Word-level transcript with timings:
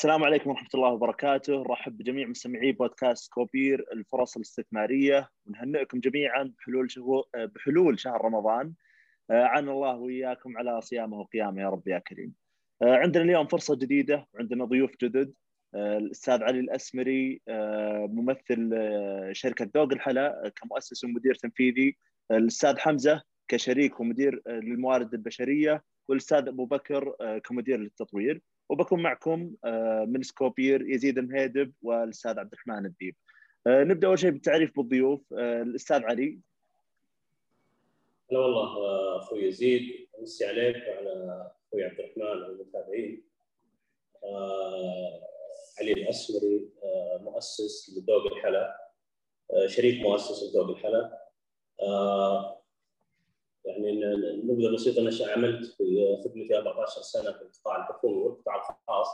السلام 0.00 0.24
عليكم 0.24 0.50
ورحمة 0.50 0.68
الله 0.74 0.88
وبركاته، 0.88 1.60
نرحب 1.62 1.98
بجميع 1.98 2.28
مستمعي 2.28 2.72
بودكاست 2.72 3.32
كوبير 3.32 3.84
الفرص 3.92 4.36
الاستثمارية. 4.36 5.28
ونهنئكم 5.46 6.00
جميعا 6.00 6.52
بحلول 6.58 6.90
شهور 6.90 7.24
بحلول 7.34 8.00
شهر 8.00 8.24
رمضان. 8.24 8.72
عن 9.30 9.68
الله 9.68 9.96
وإياكم 9.96 10.58
على 10.58 10.80
صيامه 10.80 11.20
وقيامه 11.20 11.62
يا 11.62 11.68
رب 11.68 11.88
يا 11.88 11.98
كريم. 11.98 12.34
عندنا 12.82 13.24
اليوم 13.24 13.46
فرصة 13.46 13.76
جديدة. 13.76 14.28
وعندنا 14.34 14.64
ضيوف 14.64 14.90
جدد. 15.02 15.34
الأستاذ 15.74 16.42
علي 16.42 16.60
الأسمري 16.60 17.42
ممثل 18.08 18.70
شركة 19.32 19.70
ذوق 19.76 19.92
الحلا 19.92 20.52
كمؤسس 20.56 21.04
ومدير 21.04 21.34
تنفيذي، 21.34 21.96
الأستاذ 22.30 22.78
حمزة 22.78 23.22
كشريك 23.48 24.00
ومدير 24.00 24.42
للموارد 24.46 25.14
البشرية، 25.14 25.84
والأستاذ 26.08 26.48
أبو 26.48 26.64
بكر 26.64 27.14
كمدير 27.44 27.78
للتطوير. 27.78 28.40
وبكون 28.70 29.02
معكم 29.02 29.54
من 30.08 30.22
سكوبير 30.22 30.90
يزيد 30.90 31.18
المهيدب 31.18 31.72
والأستاذ 31.82 32.38
عبد 32.38 32.52
الرحمن 32.52 32.86
الديب. 32.86 33.14
نبدأ 33.66 34.08
أول 34.08 34.18
شيء 34.18 34.30
بالتعريف 34.30 34.76
بالضيوف 34.76 35.32
الأستاذ 35.32 36.04
علي. 36.04 36.38
هلا 38.32 38.38
والله 38.38 38.72
أخوي 39.16 39.44
يزيد 39.44 40.08
أمسي 40.18 40.46
عليك 40.46 40.76
وعلى 40.76 41.50
أخوي 41.68 41.84
عبد 41.84 42.00
الرحمن 42.00 42.42
والمتابعين. 42.42 43.24
علي 45.80 45.92
الأسمري 45.92 46.68
مؤسس 47.20 47.98
لذوق 47.98 48.32
الحلا 48.32 48.90
شريك 49.66 50.02
مؤسس 50.02 50.42
لذوق 50.42 50.68
الحلا. 50.68 51.30
يعني 53.64 53.92
نبذه 54.44 54.74
بسيطه 54.74 55.00
أنا 55.00 55.32
عملت 55.32 55.66
في 55.66 56.18
خدمتي 56.24 56.56
14 56.58 57.00
سنة 57.02 57.32
في 57.32 57.42
القطاع 57.42 57.76
الحكومي 57.76 58.16
والقطاع 58.22 58.56
الخاص 58.56 59.08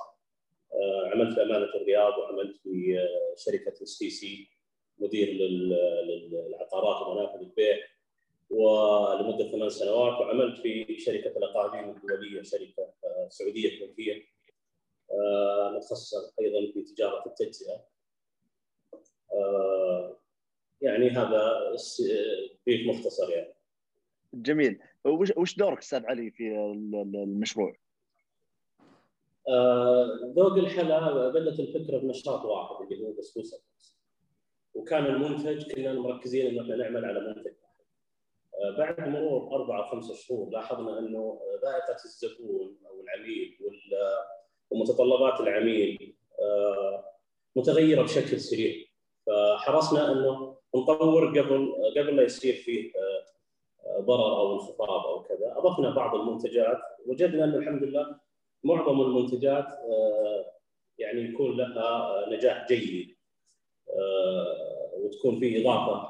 عملت 1.12 1.34
في 1.34 1.42
أمانة 1.42 1.74
الرياض 1.74 2.18
وعملت 2.18 2.56
في 2.56 2.98
شركة 3.36 3.82
SC 3.82 4.48
مدير 4.98 5.28
للعقارات 5.28 7.06
ومنافذ 7.06 7.40
البيع 7.40 7.76
ولمدة 8.50 9.50
ثمان 9.50 9.68
سنوات 9.68 10.20
وعملت 10.20 10.58
في 10.58 10.98
شركة 10.98 11.38
الأقاليم 11.38 11.90
الدولية 11.90 12.42
شركة 12.42 12.92
سعودية 13.28 13.80
تركية 13.80 14.22
متخصصة 15.76 16.32
أيضا 16.40 16.72
في 16.72 16.82
تجارة 16.82 17.26
التجزئة. 17.26 17.86
يعني 20.80 21.10
هذا 21.10 21.72
بريف 22.66 22.86
مختصر 22.88 23.30
يعني. 23.30 23.55
جميل. 24.42 24.78
وش 25.36 25.56
دورك 25.56 25.78
أستاذ 25.78 26.06
علي 26.06 26.30
في 26.30 26.56
المشروع؟ 27.14 27.76
ذوق 30.36 30.52
الحلا 30.52 31.28
بدات 31.28 31.60
الفكرة 31.60 31.98
بنشاط 31.98 32.44
واحد 32.44 32.92
اللي 32.92 33.06
هو 33.06 33.12
بسبوسه 33.12 33.62
وكان 34.74 35.06
المنتج 35.06 35.72
كنا 35.72 35.92
مركزين 35.92 36.46
إنه 36.46 36.62
إحنا 36.62 36.76
نعمل 36.76 37.04
على 37.04 37.20
منتج 37.20 37.52
بعد 38.78 39.08
مرور 39.08 39.54
أربع 39.56 39.78
أو 39.78 39.90
خمس 39.90 40.12
شهور 40.12 40.50
لاحظنا 40.50 40.98
إنه 40.98 41.40
ذائقه 41.62 42.04
الزبون 42.04 42.76
أو 42.86 43.00
العميل 43.00 43.58
ومتطلبات 44.70 45.40
العميل 45.40 46.14
متغيرة 47.56 48.02
بشكل 48.02 48.40
سريع. 48.40 48.86
فحرصنا 49.26 50.12
إنه 50.12 50.56
نطور 50.76 51.40
قبل 51.40 51.72
قبل 51.96 52.16
لا 52.16 52.22
يصير 52.22 52.54
فيه 52.54 52.92
ضرر 54.00 54.36
أو 54.36 54.54
انخفاض 54.54 55.06
أو 55.06 55.22
كذا. 55.22 55.54
أضفنا 55.56 55.90
بعض 55.90 56.14
المنتجات. 56.14 56.78
وجدنا 57.06 57.44
انه 57.44 57.56
الحمد 57.56 57.82
لله 57.82 58.16
معظم 58.64 59.00
المنتجات 59.00 59.66
يعني 60.98 61.20
يكون 61.20 61.56
لها 61.56 62.24
نجاح 62.28 62.66
جيد 62.68 63.16
وتكون 64.96 65.38
في 65.38 65.62
إضافة 65.62 66.08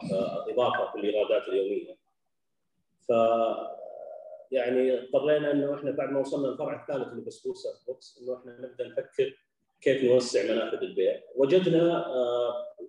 إضافة 0.52 0.92
في 0.92 0.98
الإيرادات 0.98 1.48
اليومية. 1.48 1.96
ف 3.08 3.12
يعني 4.52 4.98
اضطرينا 4.98 5.52
إنه 5.52 5.74
إحنا 5.74 5.90
بعد 5.90 6.10
ما 6.10 6.20
وصلنا 6.20 6.46
للفرع 6.46 6.82
الثالث 6.82 7.08
اللي 7.08 7.24
بسبوسه 7.24 7.70
بوكس 7.86 8.20
إنه 8.22 8.38
إحنا 8.38 8.52
نبدأ 8.60 8.88
نفكر 8.88 9.36
كيف 9.80 10.04
نوسع 10.04 10.42
منافذ 10.42 10.82
البيع. 10.82 11.20
وجدنا 11.36 12.06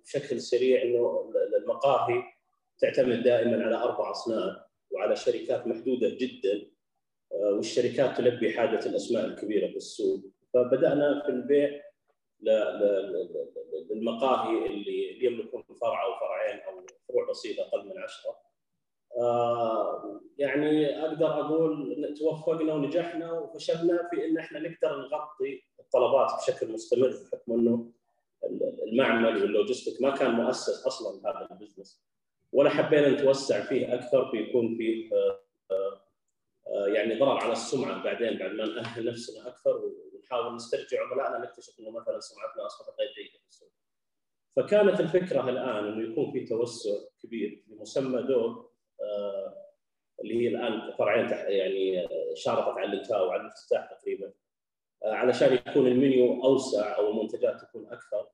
بشكل 0.04 0.40
سريع 0.40 0.82
إنه 0.82 1.32
المقاهي 1.62 2.22
تعتمد 2.78 3.22
دائما 3.22 3.64
على 3.64 3.76
أربع 3.76 4.10
أصناف. 4.10 4.67
وعلى 4.90 5.16
شركات 5.16 5.66
محدودة 5.66 6.08
جدا 6.08 6.70
والشركات 7.32 8.16
تلبي 8.16 8.52
حاجة 8.58 8.86
الأسماء 8.86 9.24
الكبيرة 9.24 9.66
في 9.70 9.76
السوق 9.76 10.20
فبدأنا 10.54 11.22
في 11.26 11.28
البيع 11.28 11.82
للمقاهي 13.90 14.66
اللي 14.66 15.24
يملكون 15.24 15.62
فرع 15.80 16.04
أو 16.04 16.10
فرعين 16.20 16.60
أو 16.60 16.86
فروع 17.08 17.30
بسيطة 17.30 17.62
أقل 17.62 17.86
من 17.88 17.98
عشرة. 17.98 18.48
يعني 20.38 21.00
أقدر 21.06 21.40
أقول 21.40 22.14
توفقنا 22.18 22.74
ونجحنا 22.74 23.32
وفشلنا 23.32 24.08
في 24.10 24.24
إن 24.24 24.38
إحنا 24.38 24.58
نقدر 24.58 24.96
نغطي 24.96 25.62
الطلبات 25.80 26.30
بشكل 26.38 26.72
مستمر 26.72 27.08
بحكم 27.08 27.52
إنه 27.52 27.90
المعمل 28.92 29.42
وال 29.42 29.54
logistic 29.54 30.02
ما 30.02 30.10
كان 30.16 30.30
مؤسس 30.30 30.86
أصلا 30.86 31.20
لهذا 31.20 31.48
ال 31.52 31.57
business. 31.57 32.04
ولا 32.52 32.70
حبينا 32.70 33.08
نتوسع 33.08 33.60
فيه 33.60 33.94
أكثر 33.94 34.30
فيكون 34.30 34.76
فيه 34.76 35.10
يعني 36.86 37.18
ضرر 37.18 37.36
على 37.36 37.52
السمعة 37.52 38.04
بعدين 38.04 38.38
بعد 38.38 38.50
ما 38.50 38.66
نأهل 38.66 39.06
نفسنا 39.06 39.48
أكثر 39.48 39.80
ونحاول 40.14 40.54
نسترجع. 40.54 41.02
عملائنا 41.02 41.38
نكتشف 41.38 41.80
إنه 41.80 41.90
مثلا 41.90 42.20
سمعتنا 42.20 42.66
أصبحت 42.66 42.98
غير 43.00 43.08
جيدة 43.16 43.38
في 43.38 43.48
السوق. 43.48 43.72
فكانت 44.56 45.00
الفكرة 45.00 45.50
الآن 45.50 45.84
إنه 45.84 46.12
يكون 46.12 46.32
في 46.32 46.46
توسع 46.46 46.90
كبير 47.22 47.64
لمسمى 47.68 48.22
ذوق 48.22 48.64
اللي 50.20 50.42
هي 50.42 50.48
الآن 50.48 50.92
فرعين 50.98 51.28
يعني 51.30 52.08
شارفت 52.34 52.68
على 52.68 52.92
الانتهاء 52.92 53.26
وعلى 53.26 53.42
الافتتاح 53.42 53.90
تقريبا. 53.90 54.32
علشان 55.04 55.54
يكون 55.54 55.86
المنيو 55.86 56.44
أوسع 56.44 56.96
أو 56.96 57.10
المنتجات 57.10 57.60
تكون 57.60 57.92
أكثر 57.92 58.28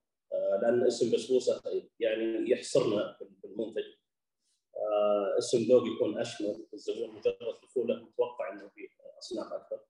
لأن 0.62 0.86
اسم 0.86 1.14
بسبوسه 1.14 1.62
يعني 2.00 2.50
يحصرنا 2.50 3.16
في 3.40 3.44
المنتج. 3.44 3.84
آه 4.84 5.38
اسم 5.38 5.58
ذوق 5.58 5.82
يكون 5.86 6.18
أشمل 6.18 6.66
الزبون 6.74 7.10
مجرد 7.10 7.54
دخوله 7.62 7.94
متوقع 7.94 8.52
إنه 8.52 8.68
فيه 8.68 8.88
أصناف 9.18 9.52
أكثر. 9.52 9.80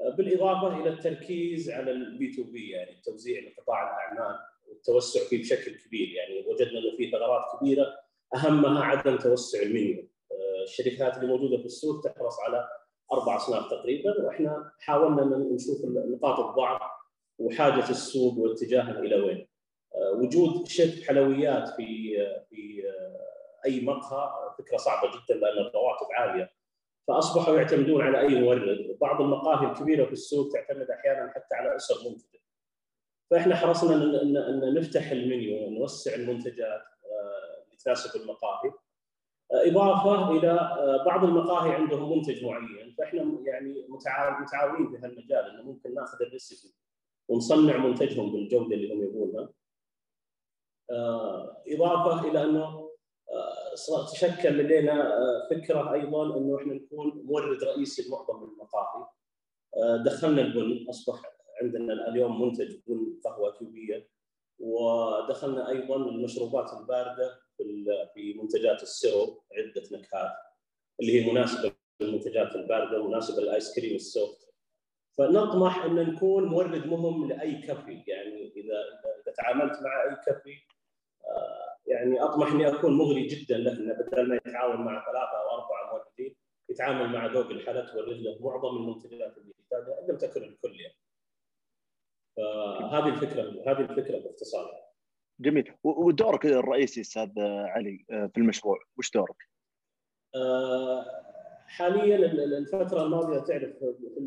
آه 0.00 0.10
بالإضافة 0.10 0.80
إلى 0.80 0.88
التركيز 0.90 1.70
على 1.70 1.90
ال 1.90 2.32
B2B 2.36 2.70
يعني 2.70 2.92
التوزيع 2.92 3.42
لقطاع 3.42 3.82
الأعمال 3.82 4.38
والتوسع 4.68 5.20
فيه 5.20 5.40
بشكل 5.40 5.74
كبير 5.74 6.08
يعني 6.08 6.46
وجدنا 6.46 6.78
إنه 6.78 6.96
في 6.96 7.10
ثغرات 7.10 7.42
كبيرة 7.60 7.86
أهمها 8.34 8.84
عدم 8.84 9.18
توسع 9.18 9.62
المنيو. 9.62 10.08
آه 10.32 10.62
الشركات 10.62 11.16
اللي 11.16 11.26
موجودة 11.26 11.58
في 11.58 11.66
السوق 11.66 12.00
تحرص 12.04 12.40
على 12.40 12.68
أربع 13.12 13.36
أصناف 13.36 13.70
تقريبا 13.70 14.24
وإحنا 14.24 14.72
حاولنا 14.78 15.54
نشوف 15.54 15.84
نقاط 15.84 16.40
الضعف 16.40 16.90
وحاجة 17.38 17.90
السوق 17.90 18.38
واتجاهها 18.38 18.98
إلى 18.98 19.16
وين. 19.16 19.48
وجود 20.14 20.68
شيف 20.68 21.08
حلويات 21.08 21.68
في 21.68 22.16
في 22.50 22.82
أي 23.66 23.84
مقهى 23.84 24.54
فكرة 24.58 24.76
صعبة 24.76 25.10
جدا 25.10 25.34
لأن 25.34 25.66
الرواتب 25.66 26.06
عالية 26.14 26.52
فأصبحوا 27.08 27.56
يعتمدون 27.56 28.02
على 28.02 28.20
أي 28.20 28.40
مورد، 28.40 28.98
بعض 29.00 29.20
المقاهي 29.20 29.66
الكبيرة 29.66 30.04
في 30.04 30.12
السوق 30.12 30.52
تعتمد 30.52 30.90
أحيانا 30.90 31.32
حتى 31.34 31.54
على 31.54 31.76
أسر 31.76 32.10
منتجة. 32.10 32.40
فإحنا 33.30 33.56
حرصنا 33.56 33.94
ان 33.94 34.36
ان 34.36 34.74
نفتح 34.74 35.10
المنيو 35.10 35.66
ونوسع 35.66 36.14
المنتجات 36.14 36.82
اللي 37.64 37.76
تناسب 37.84 38.20
المقاهي. 38.20 38.72
إضافة 39.52 40.30
إلى 40.30 40.52
بعض 41.06 41.24
المقاهي 41.24 41.74
عندهم 41.74 42.18
منتج 42.18 42.44
معين 42.44 42.94
فإحنا 42.98 43.38
يعني 43.46 43.86
متعاونين 44.40 44.90
في 44.90 44.96
هالمجال 44.96 45.50
إنه 45.50 45.62
ممكن 45.62 45.94
نأخذ 45.94 46.22
الريسبي 46.22 46.74
ونصنع 47.28 47.76
منتجهم 47.76 48.32
بالجودة 48.32 48.74
اللي 48.74 48.94
هم 48.94 49.02
يبغونها. 49.02 49.48
إضافة 51.68 52.28
إلى 52.28 52.44
إنه 52.44 52.83
تشكل 54.12 54.58
لدينا 54.58 55.18
فكرة 55.50 55.92
أيضا 55.92 56.36
إنه 56.36 56.56
إحنا 56.58 56.74
نكون 56.74 57.22
مورد 57.24 57.64
رئيسي 57.64 58.08
لمعظم 58.08 58.44
المقاهي. 58.44 59.06
دخلنا 60.04 60.42
البن 60.42 60.86
أصبح 60.88 61.22
عندنا 61.62 62.08
اليوم 62.08 62.42
منتج 62.42 62.76
بن 62.86 63.20
قهوه 63.24 63.50
كوبية 63.52 64.08
ودخلنا 64.58 65.68
أيضا 65.68 65.96
المشروبات 65.96 66.72
الباردة 66.72 67.40
في 68.14 68.34
منتجات 68.42 68.82
ال 68.82 68.92
syrup 68.92 69.42
عدة 69.52 69.82
نكهات 69.98 70.32
اللي 71.00 71.20
هي 71.20 71.30
مناسبة 71.32 71.72
للمنتجات 72.00 72.56
الباردة 72.56 73.00
ومناسبه 73.00 73.42
للآيس 73.42 73.74
كريم 73.74 73.94
ال 73.94 74.02
soft. 74.02 74.44
فنطمح 75.18 75.84
إن 75.84 75.94
نكون 75.94 76.44
مورد 76.44 76.86
مهم 76.86 77.28
لأي 77.28 77.62
كافي 77.62 78.02
يعني 78.06 78.52
إذا 78.56 78.78
إذا 79.22 79.32
تعاملت 79.36 79.82
مع 79.82 80.02
أي 80.02 80.16
كافي 80.26 80.54
يعني 81.86 82.22
أطمح 82.22 82.52
إني 82.52 82.68
أكون 82.68 82.98
مغري 82.98 83.26
جدا 83.26 83.58
له 83.58 83.72
إنه 83.72 83.94
بدل 83.94 84.28
ما 84.28 84.34
يتعاون 84.34 84.84
مع 84.84 85.04
ثلاثة 85.04 85.42
أو 85.42 85.50
أربعة 85.50 85.92
موردين 85.92 86.36
يتعامل 86.70 87.12
مع 87.12 87.26
ذوق 87.26 87.46
الحلا 87.46 87.92
تورد 87.92 88.16
له 88.16 88.38
معظم 88.40 88.76
المنتجات 88.76 89.38
اللي 89.38 89.54
يحتاجها 89.60 90.00
ان 90.00 90.10
لم 90.10 90.18
تكن 90.18 90.42
الكل 90.42 90.80
يعني. 90.80 90.98
فهذه 92.36 93.08
الفكرة 93.08 93.42
هذه 93.42 93.80
الفكرة 93.80 94.18
باختصار 94.18 94.84
جميل 95.40 95.74
ودورك 95.84 96.46
الرئيسي 96.46 97.00
أستاذ 97.00 97.30
علي 97.38 98.04
في 98.08 98.38
المشروع 98.38 98.78
وش 98.98 99.10
دورك؟ 99.10 99.36
حاليا 101.66 102.16
الفترة 102.44 103.02
الماضية 103.02 103.38
تعرف 103.38 103.76
في 103.78 104.18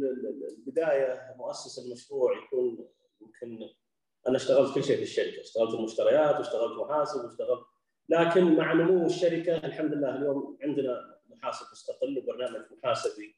البداية 0.57 1.35
مؤسس 1.37 1.85
المشروع 1.85 2.37
يكون 2.37 2.87
يمكن 3.21 3.69
أنا 4.27 4.35
اشتغلت 4.35 4.75
كل 4.75 4.83
شيء 4.83 4.95
في 4.97 5.03
الشركة، 5.03 5.41
اشتغلت 5.41 5.73
المشتريات 5.73 6.35
واشتغلت 6.35 6.79
محاسب 6.79 7.25
واشتغلت. 7.25 7.65
لكن 8.09 8.55
مع 8.55 8.73
نمو 8.73 9.05
الشركة 9.05 9.57
الحمد 9.57 9.93
لله 9.93 10.15
اليوم 10.15 10.57
عندنا 10.61 11.17
محاسب 11.29 11.65
مستقل 11.71 12.17
وبرنامج 12.17 12.61
محاسبي 12.71 13.35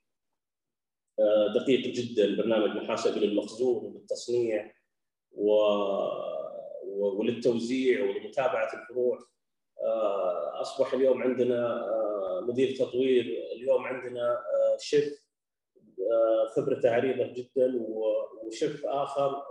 آه، 1.19 1.53
دقيق 1.53 1.79
جدا 1.79 2.37
برنامج 2.37 2.83
محاسبي 2.83 3.19
للمخزون 3.19 3.85
وللتصنيع 3.85 4.71
و... 5.31 5.51
وللتوزيع 6.87 8.01
ولمتابعة 8.03 8.81
الفروع. 8.81 9.19
آه، 9.81 10.61
أصبح 10.61 10.93
اليوم 10.93 11.23
عندنا 11.23 11.87
آه، 11.87 12.45
مدير 12.47 12.75
تطوير 12.75 13.25
اليوم 13.55 13.83
عندنا 13.83 14.39
شيف 14.79 15.29
خبرته 16.55 16.91
عريضة 16.91 17.33
جدا 17.33 17.73
وشيف 18.43 18.85
آخر 18.85 19.43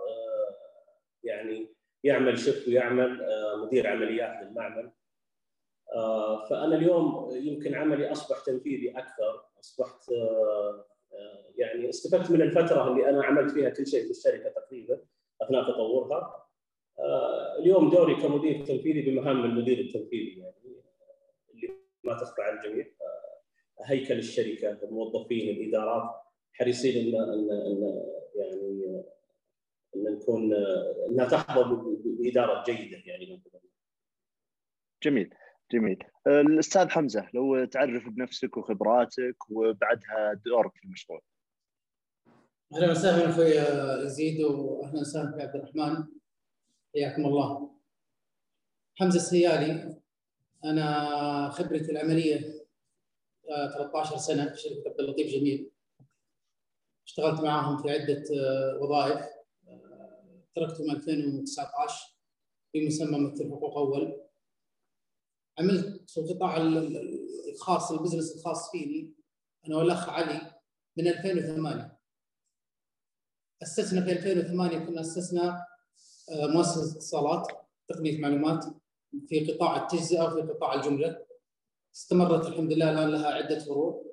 يعني 1.25 1.75
يعمل 2.05 2.39
شيف 2.39 2.69
ويعمل 2.69 3.27
مدير 3.65 3.87
عمليات 3.87 4.43
للمعمل. 4.43 4.93
فأنا 6.51 6.77
اليوم 6.77 7.31
يمكن 7.33 7.75
عملي 7.75 8.13
أصبح 8.13 8.45
تنفيذي 8.47 8.99
أكثر 8.99 9.45
أصبحت 9.61 10.11
يعني 11.57 11.89
استفدت 11.89 12.31
من 12.31 12.43
الفترة 12.43 12.89
اللي 12.89 13.09
أنا 13.09 13.25
عملت 13.25 13.51
فيها 13.51 13.71
كل 13.71 13.87
شيء 13.87 14.05
في 14.05 14.11
الشركة 14.11 14.49
تقريبا 14.49 15.01
أثناء 15.43 15.63
تطورها. 15.63 16.49
اليوم 17.59 17.91
دوري 17.91 18.15
كمدير 18.15 18.65
تنفيذي 18.65 19.11
بمهام 19.11 19.45
المدير 19.45 19.79
التنفيذي 19.79 20.41
يعني 20.41 20.83
اللي 21.55 21.69
ما 22.05 22.15
تخفى 22.15 22.43
على 22.43 22.59
الجميع. 22.59 22.87
هيكل 23.85 24.19
الشركة 24.19 24.79
الموظفين 24.83 25.57
الإدارات 25.57 26.11
حريصين 26.53 27.15
ان 27.15 27.21
ان, 27.23 28.03
يعني 28.35 29.03
أن 29.97 30.05
نكون 30.05 30.55
انها 31.11 31.29
تحظى 31.29 31.65
بإدارة 32.05 32.65
جيدة 32.65 32.99
يعني. 33.05 33.43
جميل 35.03 35.35
جميل. 35.73 36.05
الأستاذ 36.27 36.89
حمزة 36.89 37.29
لو 37.35 37.65
تعرف 37.65 38.09
بنفسك 38.09 38.57
وخبراتك 38.57 39.51
وبعدها 39.51 40.41
دورك 40.47 40.77
في 40.77 40.85
المشروع. 40.85 41.21
أهلا 42.75 42.91
وسهلا 42.91 43.31
أخوي 43.31 43.55
يزيد 44.05 44.41
واهلا 44.41 45.01
وسهلا 45.01 45.33
في 45.33 45.43
عبد 45.43 45.57
الرحمن. 45.57 46.05
حياكم 46.95 47.27
الله. 47.27 47.79
حمزة 48.95 49.17
السيالي 49.17 50.01
أنا 50.65 51.51
خبرتي 51.51 51.93
العملية 51.93 52.67
13 53.75 54.17
سنة 54.17 54.51
في 54.51 54.57
شركة 54.57 54.89
عبد 54.91 55.01
اللطيف 55.01 55.27
جميل. 55.27 55.71
اشتغلت 57.07 57.41
معاهم 57.41 57.83
في 57.83 57.91
عدة 57.91 58.25
وظائف. 58.81 59.38
تركتهم 60.59 60.91
2019 60.91 62.19
في 62.73 62.87
مسمى 62.87 63.19
ممثل 63.19 63.51
حقوق 63.51 63.79
أول. 63.79 64.21
عملت 65.59 66.11
في 66.11 66.21
القطاع 66.21 66.57
الخاص 67.53 67.93
البزنس 67.93 68.37
الخاص 68.37 68.71
فيني 68.71 69.15
أنا 69.67 69.77
والأخ 69.77 70.09
علي 70.09 70.53
من 70.97 71.07
2008 71.09 71.99
أسسنا 73.63 74.05
في 74.05 74.13
2008 74.13 74.79
كنا 74.79 75.01
أسسنا 75.01 75.67
آه، 76.31 76.47
مؤسسة 76.47 76.97
اتصالات 76.97 77.47
تقنية 77.89 78.21
معلومات 78.21 78.65
في 79.29 79.53
قطاع 79.53 79.83
التجزئة 79.83 80.23
وفي 80.23 80.41
قطاع 80.41 80.75
الجملة. 80.75 81.27
استمرت 81.95 82.47
الحمد 82.47 82.73
لله 82.73 82.91
الآن 82.91 83.09
لها 83.09 83.27
عدة 83.27 83.59
فروع. 83.59 84.05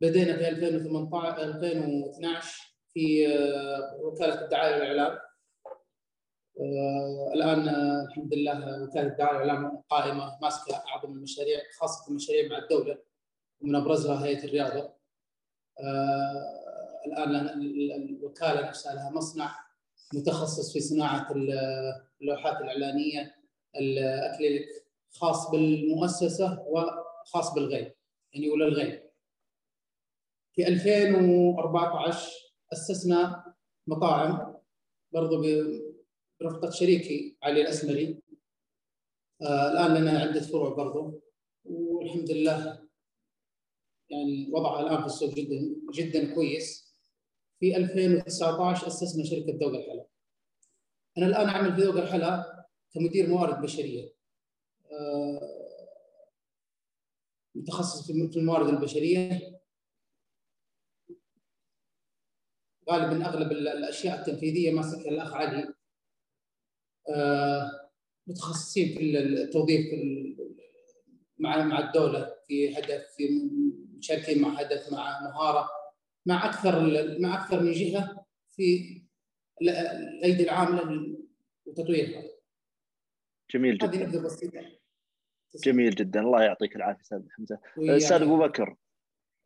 بدينا 0.00 0.36
في 0.36 0.48
2018 0.48 1.42
2012 1.42 2.74
في 2.92 3.28
آه، 3.28 4.00
وكالة 4.02 4.44
الدعاية 4.44 4.74
والإعلام. 4.74 5.18
الآن 6.60 7.68
آه، 7.68 8.04
الحمد 8.04 8.34
لله 8.34 8.82
وكالة 8.82 9.06
الدعاية 9.06 9.38
والإعلام 9.38 9.82
قائمة 9.90 10.38
ماسكة 10.42 10.76
أعظم 10.76 11.12
المشاريع 11.12 11.58
خاصة 11.78 12.10
المشاريع 12.10 12.48
مع 12.50 12.58
الدولة 12.58 12.98
ومن 13.60 13.74
أبرزها 13.74 14.24
هيئة 14.24 14.44
الرياضة. 14.44 14.92
آه، 15.80 17.02
الآن 17.06 17.48
الوكالة 18.10 18.68
نفسها 18.68 18.94
لها 18.94 19.10
مصنع 19.10 19.58
متخصص 20.14 20.72
في 20.72 20.80
صناعة 20.80 21.32
اللوحات 22.20 22.60
الإعلانية 22.60 23.34
الاكليليك 23.76 24.68
خاص 25.10 25.50
بالمؤسسة 25.50 26.64
وخاص 26.68 27.54
بالغير 27.54 27.94
يعني 28.32 28.50
وللغير. 28.50 29.10
في 30.52 30.68
2014 30.68 32.28
أسسنا 32.72 33.54
مطاعم 33.86 34.54
برضو 35.12 35.42
برفقه 36.40 36.70
شريكي 36.70 37.36
علي 37.42 37.60
الأسمري. 37.60 38.22
آه 39.42 39.70
الآن 39.72 39.94
لنا 39.94 40.18
عدة 40.18 40.40
فروع 40.40 40.74
برضو. 40.74 41.20
والحمد 41.64 42.30
لله 42.30 42.88
يعني 44.10 44.50
وضعها 44.52 44.80
الآن 44.80 45.00
في 45.00 45.06
السوق 45.06 45.34
جدا 45.34 45.76
جدا 45.94 46.34
كويس. 46.34 46.94
في 47.60 47.76
2019 47.76 48.86
أسسنا 48.86 49.24
شركة 49.24 49.58
ذوق 49.60 49.74
الحلا. 49.74 50.06
أنا 51.18 51.26
الآن 51.26 51.48
أعمل 51.48 51.76
في 51.76 51.82
ذوق 51.82 51.96
الحلا 51.96 52.66
كمدير 52.94 53.28
موارد 53.28 53.62
بشرية. 53.62 54.14
آه 54.92 55.58
متخصص 57.54 58.06
في 58.06 58.38
الموارد 58.38 58.68
البشرية. 58.68 59.40
غالبا 62.90 63.26
أغلب 63.26 63.52
الأشياء 63.52 64.20
التنفيذية 64.20 64.72
ماسكها 64.72 65.08
الأخ 65.08 65.34
علي. 65.34 65.77
متخصصين 68.26 68.94
في 68.98 69.18
التوظيف 69.18 69.86
مع 71.38 71.64
مع 71.64 71.78
الدولة 71.88 72.34
في 72.46 72.78
هدف 72.78 73.06
في 73.16 73.50
مشاركين 73.98 74.42
مع 74.42 74.48
هدف 74.48 74.92
مع 74.92 75.20
مهارة 75.20 75.68
مع 76.26 76.46
أكثر 76.46 76.80
مع 77.20 77.44
أكثر 77.44 77.62
من 77.62 77.72
جهة 77.72 78.24
في 78.50 78.98
الأيدي 79.62 80.42
العاملة 80.42 81.16
وتطويرها. 81.66 82.22
جميل 83.54 83.78
جدا. 83.78 83.88
هذه 83.88 84.02
نبذة 84.02 84.24
بسيطة. 84.24 84.60
جميل 85.64 85.90
جدا 85.90 86.20
الله 86.20 86.42
يعطيك 86.42 86.76
العافية 86.76 87.00
أستاذ 87.00 87.22
حمزة. 87.30 87.58
أستاذ 87.78 88.22
أبو 88.22 88.38
بكر 88.38 88.76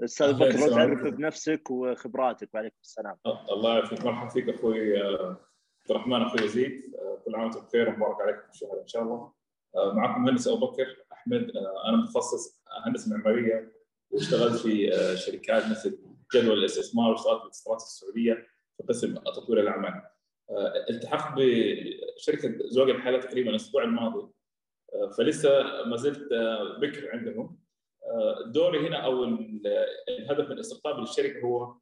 أستاذ 0.05 0.27
أبو 0.27 0.39
بكر 0.39 0.71
تعرف 0.71 1.15
بنفسك 1.15 1.71
وخبراتك 1.71 2.55
وعليكم 2.55 2.77
السلام. 2.83 3.17
الله 3.27 3.79
يعافيك 3.79 4.05
مرحبا 4.05 4.29
فيك 4.29 4.49
أخوي 4.49 5.03
آه، 5.03 5.52
عبد 5.83 5.91
الرحمن 5.91 6.23
أخوي 6.23 6.43
يزيد 6.45 6.83
كل 7.25 7.35
عام 7.35 7.45
وأنتم 7.45 7.61
بخير 7.61 7.89
ومبارك 7.89 8.21
عليكم 8.21 8.41
الشهر 8.51 8.81
إن 8.83 8.87
شاء 8.87 9.03
الله. 9.03 9.33
آه، 9.77 9.93
معكم 9.93 10.25
مهندس 10.25 10.49
أبو 10.49 10.67
بكر 10.67 10.97
أحمد 11.13 11.57
آه، 11.57 11.89
أنا 11.89 11.97
متخصص 11.97 12.63
هندسة 12.87 13.11
معمارية 13.11 13.73
واشتغلت 14.11 14.61
في 14.61 14.95
آه، 14.95 15.15
شركات 15.15 15.63
مثل 15.71 15.99
جدول 16.35 16.59
الاستثمار 16.59 17.11
واشتغلت 17.11 17.39
في 17.39 17.45
الاتصالات 17.45 17.81
السعودية 17.81 18.35
في 18.77 18.83
قسم 18.89 19.15
تطوير 19.15 19.61
الاعمال. 19.61 20.03
التحقت 20.91 21.35
بشركة 22.17 22.69
زوج 22.69 22.91
الحاله 22.91 23.21
تقريبا 23.21 23.51
الأسبوع 23.51 23.85
الماضي 23.85 24.33
فلسه 25.19 25.63
ما 25.87 25.97
زلت 25.97 26.29
بكر 26.81 27.11
عندهم 27.13 27.59
دوري 28.47 28.89
هنا 28.89 28.97
أو 28.97 29.25
الهدف 30.09 30.47
من 30.47 30.53
الاستقطاب 30.53 30.99
للشركة 30.99 31.41
هو 31.41 31.75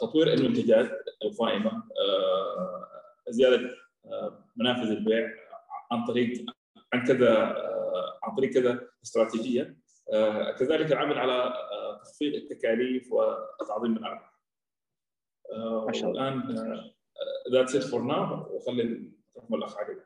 تطوير 0.00 0.32
المنتجات 0.32 0.90
القائمة 1.24 1.82
زيادة 3.28 3.70
منافذ 4.56 4.90
البيع 4.90 5.30
عن 5.90 6.04
طريق 6.04 6.44
عن 6.92 7.04
كذا 7.04 7.56
عن 8.22 8.34
طريق 8.36 8.50
كذا 8.50 8.88
استراتيجية 9.04 9.76
كذلك 10.58 10.92
العمل 10.92 11.18
على 11.18 11.54
تخفيض 12.04 12.34
التكاليف 12.34 13.12
وتعظيم 13.12 13.96
الارباح. 13.96 14.40
ما 15.86 15.92
شاء 15.92 16.10
الله. 16.10 16.28
الان 16.28 16.90
that's 17.52 17.76
it 17.76 17.82
for 17.82 18.02
now 18.02 18.56
وخلي 18.56 19.12
الأخ 19.52 19.76
علي. 19.78 19.96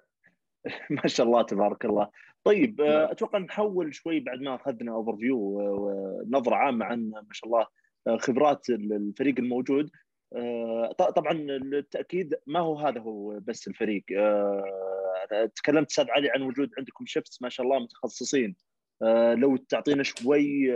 ما 1.03 1.07
شاء 1.07 1.27
الله 1.27 1.43
تبارك 1.43 1.85
الله. 1.85 2.11
طيب 2.45 2.81
نعم. 2.81 3.11
أتوقع 3.11 3.39
نحول 3.39 3.95
شوي 3.95 4.21
بعد 4.21 4.41
ما 4.41 4.55
أخذنا 4.55 4.93
overview 4.93 5.39
ونظره 5.39 6.55
عامة 6.55 6.85
عن 6.85 7.11
ما 7.11 7.33
شاء 7.33 7.47
الله 7.47 7.67
خبرات 8.09 8.71
الفريق 8.71 9.39
الموجود. 9.39 9.91
آه، 10.37 10.93
طبعا 10.93 11.33
التأكيد 11.51 12.35
ما 12.47 12.61
هو 12.61 12.79
هذا 12.79 13.01
هو 13.01 13.41
بس 13.41 13.69
الفريق. 13.69 14.05
آه، 14.17 15.51
تكلمت 15.57 15.91
أستاذ 15.91 16.11
علي 16.11 16.31
عن 16.31 16.43
وجود 16.43 16.71
عندكم 16.79 17.07
chefs 17.07 17.43
ما 17.43 17.49
شاء 17.49 17.67
الله 17.67 17.79
متخصصين. 17.79 18.57
آه، 19.03 19.35
لو 19.35 19.57
تعطينا 19.57 20.03
شوي 20.03 20.75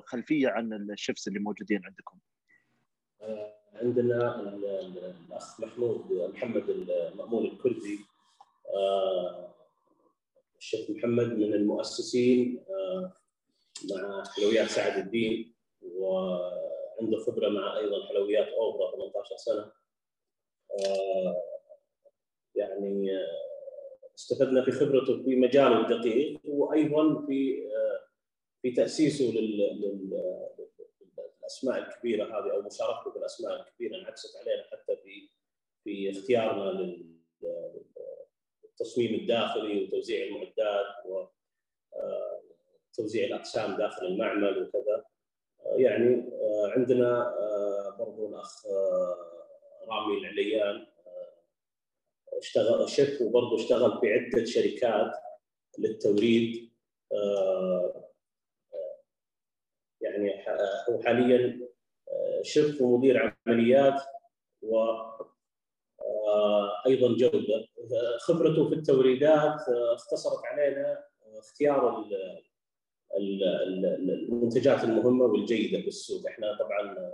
خلفية 0.00 0.48
عن 0.48 0.72
ال 0.72 0.81
chefs 0.81 1.28
اللي 1.28 1.38
موجودين 1.38 1.80
عندكم. 1.84 2.18
عندنا 3.74 4.40
الأخ 5.28 5.60
محمود 5.60 6.30
محمد 6.34 6.70
المأمون 6.70 7.44
الكردي. 7.44 7.98
الشيخ 10.58 10.90
محمد 10.90 11.26
من 11.26 11.54
المؤسسين 11.54 12.64
مع 13.90 14.24
حلويات 14.36 14.68
سعد 14.68 14.98
الدين 14.98 15.54
وعنده 16.96 17.18
خبرة 17.18 17.48
مع 17.48 17.78
أيضا 17.78 18.06
حلويات 18.08 18.48
اوبرا 18.48 18.92
18 18.92 19.36
سنة. 19.36 19.72
يعني 22.54 23.10
استفدنا 24.14 24.64
في 24.64 24.70
خبرته 24.70 25.22
في 25.22 25.36
مجاله 25.36 25.80
الدقيق 25.80 26.40
وأيضا 26.44 27.26
في 27.26 27.68
في 28.62 28.70
تأسيسه 28.70 29.24
للأسماء 31.40 31.78
الكبيرة 31.78 32.24
هذه 32.24 32.52
أو 32.52 32.62
مشاركته 32.62 33.10
بالأسماء 33.14 33.60
الكبيرة 33.60 33.96
انعكست 33.96 34.36
علينا 34.36 34.62
حتى 34.62 34.96
في 34.96 35.30
في 35.84 36.10
اختيارنا 36.10 36.96
للتصميم 38.72 39.14
الداخلي 39.14 39.84
وتوزيع 39.84 40.26
المعدات 40.26 40.86
وتوزيع 42.92 43.26
الأقسام 43.26 43.76
داخل 43.76 44.06
المعمل 44.06 44.62
وكذا. 44.62 45.04
يعني 45.74 46.24
عندنا 46.76 47.34
برضو 47.98 48.28
الأخ 48.28 48.66
رامي 49.88 50.18
العليان 50.18 50.86
اشتغل 52.38 52.88
شيف 52.88 53.22
وبرضه 53.22 53.56
اشتغل 53.56 54.00
في 54.00 54.12
عده 54.12 54.44
شركات 54.44 55.12
للتوريد 55.78 56.70
يعني 60.00 60.44
هو 60.88 61.02
حاليا 61.02 61.60
شيف 62.42 62.82
ومدير 62.82 63.36
عمليات 63.46 64.02
و 64.62 64.76
أيضا 66.86 67.16
جودة. 67.16 67.68
خبرته 68.18 68.68
في 68.68 68.74
التوريدات 68.74 69.60
اختصرت 69.94 70.44
علينا 70.44 71.04
اختيار 71.38 72.04
المنتجات 73.18 74.84
المهمة 74.84 75.24
والجيدة 75.24 75.80
في 75.80 75.88
السوق 75.88 76.26
إحنا 76.26 76.58
طبعا 76.58 77.12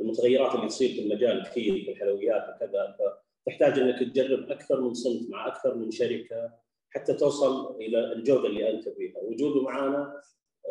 المتغيرات 0.00 0.54
اللي 0.54 0.66
تصير 0.66 0.88
في 0.88 1.00
المجال 1.00 1.42
كثير 1.42 1.84
في 1.84 1.90
الحلويات 1.90 2.42
وكذا 2.48 2.96
تحتاج 3.46 3.78
إنك 3.78 3.98
تجرب 3.98 4.50
أكثر 4.50 4.80
من 4.80 4.94
صنف 4.94 5.30
مع 5.30 5.46
أكثر 5.46 5.74
من 5.74 5.90
شركة 5.90 6.52
حتى 6.90 7.14
توصل 7.14 7.76
إلى 7.76 8.12
الجودة 8.12 8.48
اللي 8.48 8.70
أنت 8.70 8.88
فيها، 8.88 9.18
وجوده 9.18 9.62
معنا 9.62 10.20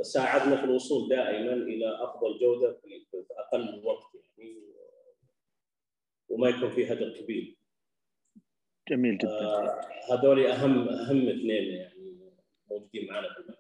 ساعدنا 0.01 0.57
في 0.57 0.63
الوصول 0.63 1.09
دائما 1.09 1.53
إلى 1.53 2.03
أفضل 2.03 2.39
جودة 2.39 2.73
في 2.73 3.05
أقل 3.31 3.81
وقت 3.85 4.15
يعني 4.15 4.61
وما 6.29 6.49
يكون 6.49 6.69
في 6.69 6.93
هدر 6.93 7.09
كبير. 7.09 7.57
جميل 8.89 9.17
جدا. 9.17 9.29
آه 9.29 9.81
هذول 10.11 10.45
اهم 10.45 10.89
أهم 10.89 11.29
اثنين 11.29 11.73
يعني 11.73 12.33
موجودين 12.69 13.07
معنا 13.07 13.33
في 13.33 13.39
المعمل. 13.39 13.54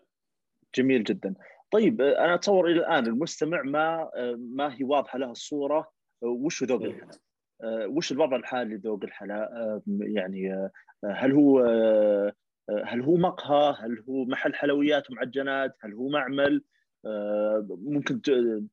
جميل 0.75 1.03
جدا. 1.03 1.33
طيب 1.71 2.01
أنا 2.01 2.33
أتصور 2.35 2.67
إلى 2.67 2.79
الآن 2.79 3.05
المستمع 3.07 3.61
ما 3.61 4.11
ما 4.37 4.75
هي 4.75 4.83
واضحة 4.83 5.19
له 5.19 5.31
الصورة 5.31 5.91
وش 6.21 6.63
ذوق 6.63 6.81
الحلا؟ 6.81 7.19
وش 7.63 8.11
الوضع 8.11 8.35
الحالي 8.35 8.75
لذوق 8.75 9.03
الحلا؟ 9.03 9.81
يعني 9.87 10.69
هل 11.05 11.31
هو 11.31 11.59
هل 12.85 13.01
هو 13.01 13.15
مقهى؟ 13.15 13.75
هل 13.79 14.03
هو 14.09 14.25
محل 14.25 14.53
حلويات 14.55 15.11
ومعجنات؟ 15.11 15.75
هل 15.81 15.93
هو 15.93 16.09
معمل؟ 16.09 16.63
ممكن 17.69 18.21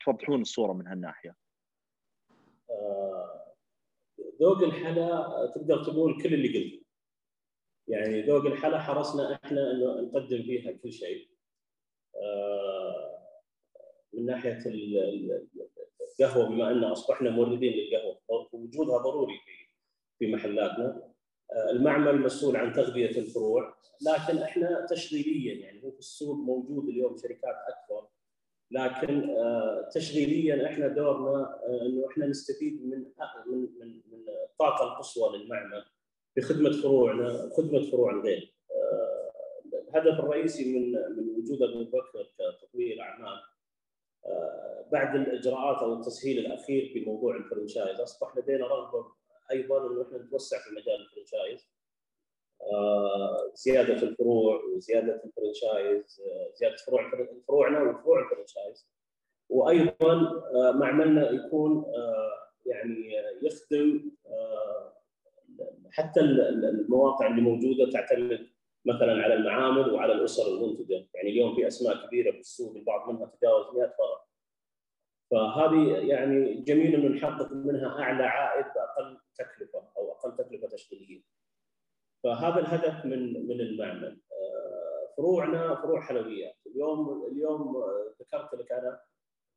توضحون 0.04 0.40
الصورة 0.40 0.72
من 0.72 0.86
هالناحية. 0.86 1.34
ذوق 4.42 4.62
الحلا 4.62 5.06
تقدر 5.54 5.84
تقول 5.84 6.22
كل 6.22 6.34
اللي 6.34 6.48
قلته. 6.48 6.82
يعني 7.88 8.22
ذوق 8.22 8.46
الحلا 8.46 8.78
حرصنا 8.78 9.34
إحنا 9.44 9.70
إنه 9.70 10.00
نقدم 10.00 10.42
فيها 10.42 10.72
كل 10.72 10.92
شيء. 10.92 11.31
من 14.12 14.26
ناحية 14.26 14.58
القهوة 16.20 16.48
بما 16.48 16.70
أن 16.70 16.84
أصبحنا 16.84 17.30
موردين 17.30 17.72
للقهوة 17.72 18.18
وجودها 18.52 18.98
ضروري 18.98 19.34
في 19.44 19.52
في 20.18 20.32
محلاتنا. 20.32 21.12
المعمل 21.70 22.20
مسؤول 22.20 22.56
عن 22.56 22.72
تغذية 22.72 23.18
الفروع 23.18 23.74
لكن 24.06 24.38
إحنا 24.38 24.86
تشغيليا 24.90 25.54
يعني 25.54 25.84
هو 25.84 25.90
في 25.90 25.98
السوق 25.98 26.36
موجود 26.36 26.88
اليوم 26.88 27.16
شركات 27.16 27.56
أكبر. 27.68 28.08
لكن 28.70 29.36
تشغيليا 29.94 30.66
إحنا 30.66 30.88
دورنا 30.88 31.60
إنه 31.82 32.06
إحنا 32.10 32.26
نستفيد 32.26 32.86
من 32.86 32.98
من 33.46 33.58
من 33.80 34.00
من 34.12 34.24
الطاقه 34.50 34.92
القصوى 34.92 35.38
للمعمل 35.38 35.84
بخدمه 36.36 36.82
فروعنا 36.82 37.50
خدمة 37.56 37.90
فروع 37.90 38.10
الغير 38.12 38.54
الهدف 39.88 40.20
الرئيسي 40.20 40.78
من 40.78 40.92
من 40.92 41.31
وجود 41.42 41.62
أبو 41.62 41.84
بكر 41.84 42.32
كتطوير 42.38 43.00
أعمال. 43.00 43.40
بعد 44.92 45.14
الإجراءات 45.16 45.82
أو 45.82 45.94
التسهيل 45.94 46.38
الأخير 46.38 46.90
في 46.92 47.04
موضوع 47.04 47.36
الفرنشايز 47.36 48.00
أصبح 48.00 48.36
لدينا 48.36 48.66
رغبة 48.66 49.06
أيضا 49.50 49.86
انه 49.86 50.02
إحنا 50.02 50.18
نتوسع 50.18 50.58
في 50.58 50.70
مجال 50.70 51.00
الفرنشايز. 51.00 51.72
زيادة 53.54 54.02
الفروع 54.02 54.64
وزيادة 54.64 55.22
الفرنشايز 55.24 56.22
زيادة 56.54 56.76
فروع 56.86 57.10
فروعنا 57.48 57.82
وفروع 57.82 58.22
الفرنشايز. 58.24 58.88
وأيضا 59.48 60.42
معملنا 60.72 61.30
يكون 61.30 61.84
يعني 62.66 63.12
يخدم 63.42 64.10
حتى 65.90 66.20
المواقع 66.20 67.26
اللي 67.26 67.40
موجودة 67.42 67.90
تعتمد 67.90 68.51
مثلا 68.86 69.22
على 69.22 69.34
المعامل 69.34 69.92
وعلى 69.92 70.12
الأسر 70.12 70.54
المنتجة، 70.54 71.06
يعني 71.14 71.30
اليوم 71.30 71.54
في 71.54 71.66
أسماء 71.66 72.06
كبيرة 72.06 72.30
في 72.30 72.40
السوق 72.40 72.76
البعض 72.76 73.10
منها 73.10 73.26
تجاوز 73.26 73.76
100 73.76 73.86
فرع. 73.86 74.24
فهذه 75.30 76.08
يعني 76.08 76.54
جميل 76.54 76.94
إنه 76.94 77.08
نحقق 77.08 77.52
منها 77.52 78.02
أعلى 78.02 78.24
عائد 78.24 78.64
بأقل 78.64 79.18
تكلفة 79.34 79.82
أو 79.96 80.12
أقل 80.12 80.36
تكلفة 80.36 80.68
تشغيلية. 80.68 81.22
فهذا 82.24 82.60
الهدف 82.60 83.04
من 83.04 83.48
من 83.48 83.60
المعمل. 83.60 84.20
فروعنا 85.16 85.74
فروع 85.74 86.00
حلويات، 86.00 86.56
اليوم 86.66 87.28
اليوم 87.32 87.84
ذكرت 88.20 88.54
لك 88.54 88.72
أنا 88.72 89.00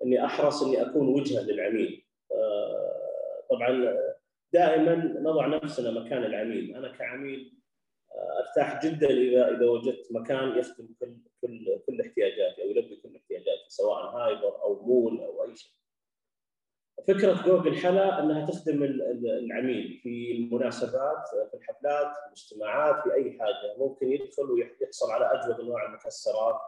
إني 0.03 0.25
أحرص 0.25 0.63
إني 0.63 0.81
أكون 0.81 1.07
وجهة 1.07 1.41
للعميل. 1.41 2.05
طبعا 3.49 3.95
دائما 4.53 4.95
نضع 5.19 5.47
نفسنا 5.47 5.91
مكان 5.91 6.23
العميل، 6.23 6.75
أنا 6.75 6.87
كعميل 6.87 7.54
أرتاح 8.15 8.85
جدا 8.85 9.09
إذا 9.09 9.57
إذا 9.57 9.65
وجدت 9.65 10.11
مكان 10.11 10.57
يخدم 10.57 10.87
كل 10.99 11.17
كل 11.41 11.79
كل 11.87 12.01
احتياجاتي 12.01 12.63
أو 12.63 12.69
يلبي 12.69 12.95
كل 12.95 13.15
احتياجاتي 13.15 13.65
سواء 13.67 14.05
هايبر 14.05 14.61
أو 14.61 14.81
مول 14.85 15.21
أو 15.21 15.43
أي 15.43 15.55
شيء. 15.55 15.71
فكرة 17.07 17.31
ذوق 17.31 17.65
الحلا 17.65 18.19
إنها 18.19 18.45
تخدم 18.45 18.83
العميل 19.23 19.99
في 20.03 20.31
المناسبات 20.31 21.27
في 21.51 21.57
الحفلات 21.57 22.07
في 22.07 22.27
الاجتماعات 22.27 23.03
في 23.03 23.13
أي 23.13 23.39
حاجة 23.39 23.77
ممكن 23.77 24.11
يدخل 24.11 24.51
ويحصل 24.51 25.11
على 25.11 25.31
أجود 25.33 25.59
أنواع 25.59 25.85
المكسرات 25.85 26.59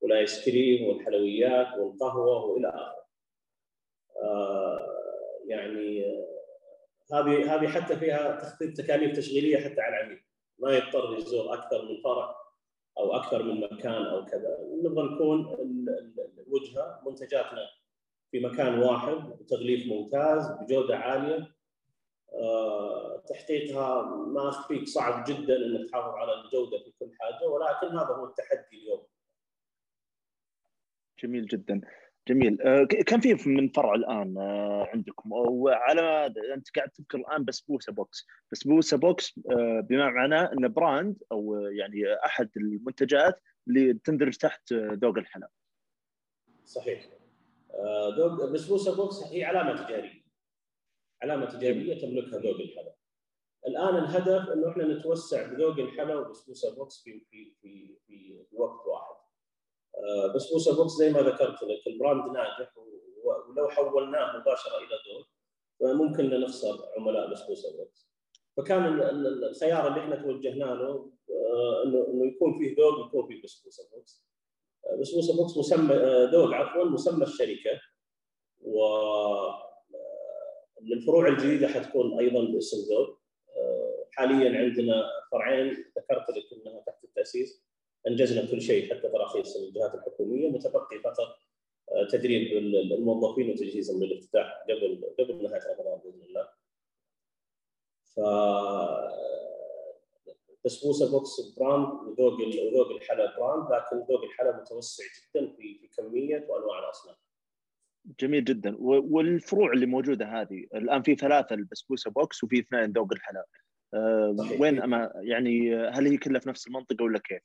والآيس 0.00 0.44
كريم 0.44 0.88
والحلويات 0.88 1.78
والقهوة 1.78 2.44
وإلى 2.44 2.68
آخره. 2.68 3.06
آه 4.22 4.78
يعني 5.46 6.16
هذه 7.12 7.54
هذه 7.54 7.68
حتى 7.68 7.96
فيها 7.96 8.36
تخفيض 8.36 8.72
تكاليف 8.74 9.16
تشغيلية 9.16 9.56
حتى 9.56 9.80
على 9.80 9.96
العميل. 9.96 10.25
ما 10.58 10.76
يضطر 10.76 11.18
يزور 11.18 11.54
أكثر 11.54 11.84
من 11.84 12.02
فرع 12.02 12.36
أو 12.98 13.16
أكثر 13.16 13.42
من 13.42 13.60
مكان 13.60 14.06
أو 14.06 14.24
كذا. 14.24 14.58
نبغى 14.82 15.14
نكون 15.14 15.56
الوجهة 16.46 17.02
منتجاتنا 17.06 17.68
في 18.30 18.40
مكان 18.40 18.78
واحد 18.78 19.14
بتغليف 19.14 19.86
ممتاز 19.86 20.50
بجودة 20.50 20.96
عالية. 20.96 21.56
تحقيقها 23.28 24.02
ما 24.02 24.48
اخفيك 24.48 24.88
صعب 24.88 25.24
جدا 25.24 25.56
إنك 25.56 25.90
تحافظ 25.90 26.14
على 26.14 26.32
الجودة 26.32 26.78
في 26.78 26.92
كل 26.98 27.12
حاجة 27.20 27.48
ولكن 27.48 27.86
هذا 27.86 28.14
هو 28.14 28.24
التحدي 28.24 28.76
اليوم. 28.76 29.06
جميل 31.22 31.46
جدا. 31.46 31.80
جميل. 32.28 32.58
كم 33.06 33.20
في 33.20 33.48
من 33.48 33.68
فرع 33.68 33.94
الآن 33.94 34.38
عندكم؟ 34.94 35.32
وعلى 35.32 36.26
أنت 36.54 36.76
قاعد 36.76 36.90
تذكر 36.90 37.18
الآن 37.18 37.44
بسبوسه 37.44 37.92
box. 37.92 38.26
بسبوسه 38.52 38.96
box 38.96 39.38
بما 39.88 40.10
معناه 40.10 40.52
انه 40.52 40.68
brand 40.68 41.22
أو 41.32 41.54
يعني 41.54 42.14
أحد 42.24 42.50
المنتجات 42.56 43.40
اللي 43.68 43.94
تندرج 43.94 44.36
تحت 44.36 44.72
ذوق 44.72 45.18
الحلا 45.18 45.48
صحيح. 46.64 47.08
ذوق 48.18 48.50
بسبوسه 48.50 48.96
Box 48.96 49.22
هي 49.32 49.44
علامة 49.44 49.86
تجارية. 49.86 50.26
علامة 51.22 51.46
تجارية 51.46 52.00
تملكها 52.00 52.38
ذوق 52.38 52.60
الحلا 52.60 52.94
الآن 53.66 53.96
الهدف 53.96 54.48
إنه 54.48 54.70
إحنا 54.70 54.84
نتوسع 54.98 55.52
بذوق 55.52 55.78
الحلا 55.78 56.16
وبسبوسه 56.16 56.76
Box 56.76 57.02
في 57.02 57.20
في 57.30 57.52
في, 57.62 57.96
في 58.06 58.46
وقت 58.52 58.86
واحد. 58.86 59.25
بسبوسه 60.34 60.76
Box 60.76 60.92
زي 60.92 61.10
ما 61.10 61.20
ذكرت 61.20 61.62
لك 61.62 61.86
ال 61.86 61.94
brand 61.94 62.32
ناجح 62.32 62.72
ولو 63.24 63.68
حولناه 63.68 64.38
مباشرة 64.38 64.78
إلى 64.78 64.96
ذوق 65.08 65.26
فممكن 65.80 66.40
نخسر 66.40 66.78
عملاء 66.96 67.30
بسبوسه 67.32 67.76
Box 67.76 68.10
فكان 68.56 69.00
الخيار 69.50 69.88
اللي 69.88 70.00
إحنا 70.00 70.16
توجهنا 70.16 70.64
له 70.64 71.10
آه، 71.30 71.82
انه 71.84 72.26
يكون 72.26 72.58
فيه 72.58 72.76
ذوق 72.76 73.06
يكون 73.06 73.26
فيه 73.28 73.42
بسبوسه 73.42 73.88
Box 73.92 74.26
بسبوسه 75.00 75.36
Box 75.36 75.58
مسمى 75.58 75.96
ذوق 76.32 76.54
عفوا 76.54 76.84
مسمى 76.84 77.24
الشركة 77.24 77.80
و 78.62 78.80
الفروع 80.92 81.28
الجديدة 81.28 81.68
حتكون 81.68 82.18
أيضا 82.18 82.44
باسم 82.44 82.76
ذوق. 82.76 83.18
حاليا 84.12 84.58
عندنا 84.58 85.04
فرعين 85.32 85.72
ذكرت 85.72 86.30
لك 86.30 86.44
إنها 86.52 86.80
تحت 86.86 87.04
التأسيس. 87.04 87.65
أنجزنا 88.06 88.50
كل 88.50 88.60
شيء 88.60 88.94
حتى 88.94 89.08
تراخيص 89.08 89.56
الجهات 89.56 89.94
الحكومية 89.94 90.50
متبقي 90.50 90.98
فقط 90.98 91.36
آه، 91.92 92.06
تدريب 92.06 92.56
الموظفين 92.92 93.50
وتجهيزهم 93.50 94.04
للافتتاح 94.04 94.64
قبل 94.68 95.14
قبل 95.18 95.42
نهاية 95.42 95.76
رمضان 95.78 95.98
بإذن 96.04 96.22
الله. 96.22 96.48
ف 98.04 98.20
بسبوسه 100.64 101.10
Box 101.10 101.54
brand 101.58 101.88
وذوق 101.88 102.32
وذوق 102.40 102.90
الحلا 102.90 103.38
brand 103.38 103.72
لكن 103.72 104.06
ذوق 104.12 104.24
الحلا 104.24 104.60
متوسع 104.60 105.04
جدا 105.04 105.52
في 105.56 105.78
في 105.78 105.88
كمية 105.96 106.46
وأنواع 106.48 106.78
الأصناف. 106.78 107.16
جميل 108.20 108.44
جدا 108.44 108.76
والفروع 108.78 109.72
اللي 109.72 109.86
موجودة 109.86 110.26
هذه 110.26 110.66
الآن 110.74 111.02
في 111.02 111.14
ثلاثة 111.14 111.54
البسبوسه 111.54 112.10
Box 112.10 112.44
وفي 112.44 112.58
اثنين 112.58 112.92
ذوق 112.92 113.12
الحلا 113.12 113.44
أه 113.94 114.36
وين 114.60 114.82
أما 114.82 115.12
يعني 115.16 115.76
هل 115.76 116.06
هي 116.06 116.16
كلها 116.16 116.40
في 116.40 116.48
نفس 116.48 116.66
المنطقة 116.66 117.04
ولا 117.04 117.18
كيف؟ 117.18 117.42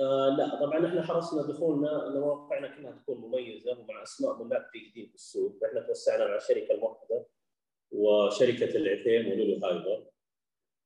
آه 0.00 0.36
لا 0.38 0.60
طبعا 0.60 0.86
إحنا 0.86 1.02
حرصنا 1.02 1.42
دخولنا 1.42 2.08
ان 2.08 2.20
مواقعنا 2.20 2.76
كلها 2.76 2.92
تكون 2.92 3.16
مميزة 3.16 3.78
ومع 3.80 4.02
أسماء 4.02 4.42
ملاك 4.42 4.66
جديد 4.90 5.08
في 5.08 5.14
السوق، 5.14 5.64
إحنا 5.64 5.80
توسعنا 5.80 6.26
مع 6.26 6.36
الشركة 6.36 6.74
الموحده 6.74 7.26
وشركة 7.92 8.76
العثيم 8.76 9.32
ولولو 9.32 9.66
Hyper. 9.66 10.06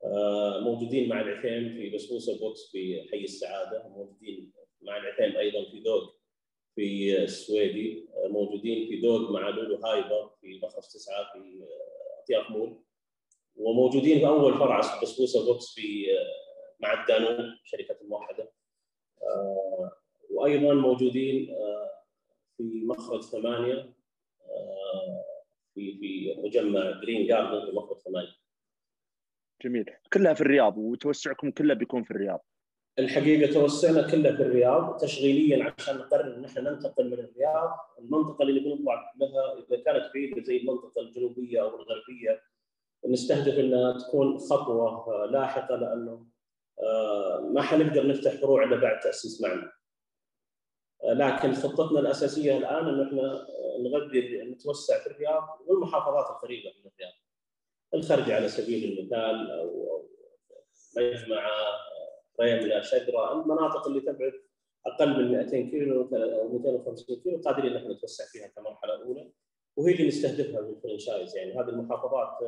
آه 0.04 0.60
موجودين 0.60 1.08
مع 1.08 1.20
العثيم 1.20 1.68
في 1.68 1.90
بسبوسة 1.90 2.38
Box 2.38 2.70
في 2.72 3.08
حي 3.10 3.24
السعادة، 3.24 3.88
موجودين 3.88 4.52
مع 4.82 4.96
العثيم 4.96 5.36
أيضا 5.36 5.70
في 5.70 5.78
ذوق 5.78 6.16
في 6.74 7.18
السويدي، 7.22 8.08
آه 8.14 8.28
موجودين 8.28 8.88
في 8.88 9.00
ذوق 9.00 9.30
مع 9.30 9.48
لولو 9.48 9.76
Hyper 9.76 10.30
في 10.40 10.60
مخرج 10.62 10.82
تسعة 10.82 11.32
في 11.32 11.62
آه، 11.62 12.22
أطياف 12.22 12.50
مول. 12.50 12.80
وموجودين 13.56 14.18
في 14.18 14.26
أول 14.26 14.58
فرع 14.58 14.80
بسبوسة 15.02 15.46
Box 15.46 15.74
في 15.74 16.06
آه، 16.18 16.44
مع 16.80 17.02
الدانوب 17.02 17.58
شركة 17.64 17.96
الموحدة. 18.02 18.52
آه، 19.22 19.92
وأيضا 20.30 20.74
موجودين 20.74 21.50
آه، 21.50 21.90
في 22.56 22.84
مخرج 22.84 23.22
ثمانية 23.22 23.92
آه، 24.42 25.24
في 25.74 25.98
في 25.98 26.34
مجمع 26.38 27.00
جرين 27.00 27.26
جاردن 27.26 27.66
في 27.66 27.76
مخرج 27.76 27.98
ثمانية. 27.98 28.36
جميل، 29.64 29.90
كلها 30.12 30.34
في 30.34 30.40
الرياض 30.40 30.78
وتوسعكم 30.78 31.50
كله 31.50 31.74
بيكون 31.74 32.02
في 32.02 32.10
الرياض. 32.10 32.44
الحقيقة 32.98 33.52
توسعنا 33.52 34.10
كله 34.10 34.36
في 34.36 34.42
الرياض 34.42 34.96
تشغيليا 34.96 35.74
عشان 35.78 35.96
نقرر 35.96 36.36
إن 36.36 36.44
إحنا 36.44 36.70
ننتقل 36.70 37.06
من 37.06 37.12
الرياض، 37.12 37.70
المنطقة 37.98 38.42
اللي 38.42 38.60
نبي 38.60 38.74
نطلع 38.74 39.12
لها 39.16 39.58
إذا 39.58 39.82
كانت 39.82 40.10
بعيدة 40.14 40.42
زي 40.42 40.56
المنطقة 40.56 41.00
الجنوبية 41.00 41.62
أو 41.62 41.68
الغربية 41.68 42.42
نستهدف 43.06 43.58
إنها 43.58 43.98
تكون 43.98 44.38
خطوة 44.38 45.26
لاحقة 45.26 45.76
لأنه 45.76 46.26
ما 47.52 47.62
حنقدر 47.62 48.06
نفتح 48.06 48.32
فروع 48.32 48.64
إلا 48.64 48.76
بعد 48.76 49.00
تأسيس 49.00 49.42
معنا. 49.42 49.72
آه، 51.04 51.12
لكن 51.12 51.54
خطتنا 51.54 52.00
الأساسية 52.00 52.58
الآن 52.58 52.88
انه 52.88 53.08
إحنا 53.08 53.32
آه، 53.32 53.78
نغذي 53.80 54.42
نتوسع 54.42 54.98
في 54.98 55.06
الرياض 55.06 55.42
والمحافظات 55.66 56.30
القريبه 56.30 56.70
من 56.70 56.90
الرياض. 56.90 57.12
الخرج 57.94 58.30
على 58.30 58.48
سبيل 58.48 58.98
المثال 58.98 59.50
أو 59.50 60.08
مجمع 60.96 61.50
ريمله 62.40 62.80
شقره 62.82 63.32
المناطق 63.32 63.86
اللي 63.86 64.00
تبعد 64.00 64.32
أقل 64.86 65.24
من 65.24 65.38
200 65.38 65.70
كيلو 65.70 66.02
أو 66.02 66.48
250 66.48 67.20
كيلو 67.20 67.40
قادرين 67.40 67.70
إن 67.70 67.76
إحنا 67.76 67.92
نتوسع 67.92 68.24
فيها 68.32 68.46
كمرحلة 68.46 69.02
أولى 69.02 69.30
وهي 69.76 69.92
اللي 69.92 70.08
نستهدفها 70.08 70.60
من 70.60 70.68
الفرنشايز 70.68 71.36
يعني 71.36 71.52
هذه 71.52 71.68
المحافظات 71.68 72.38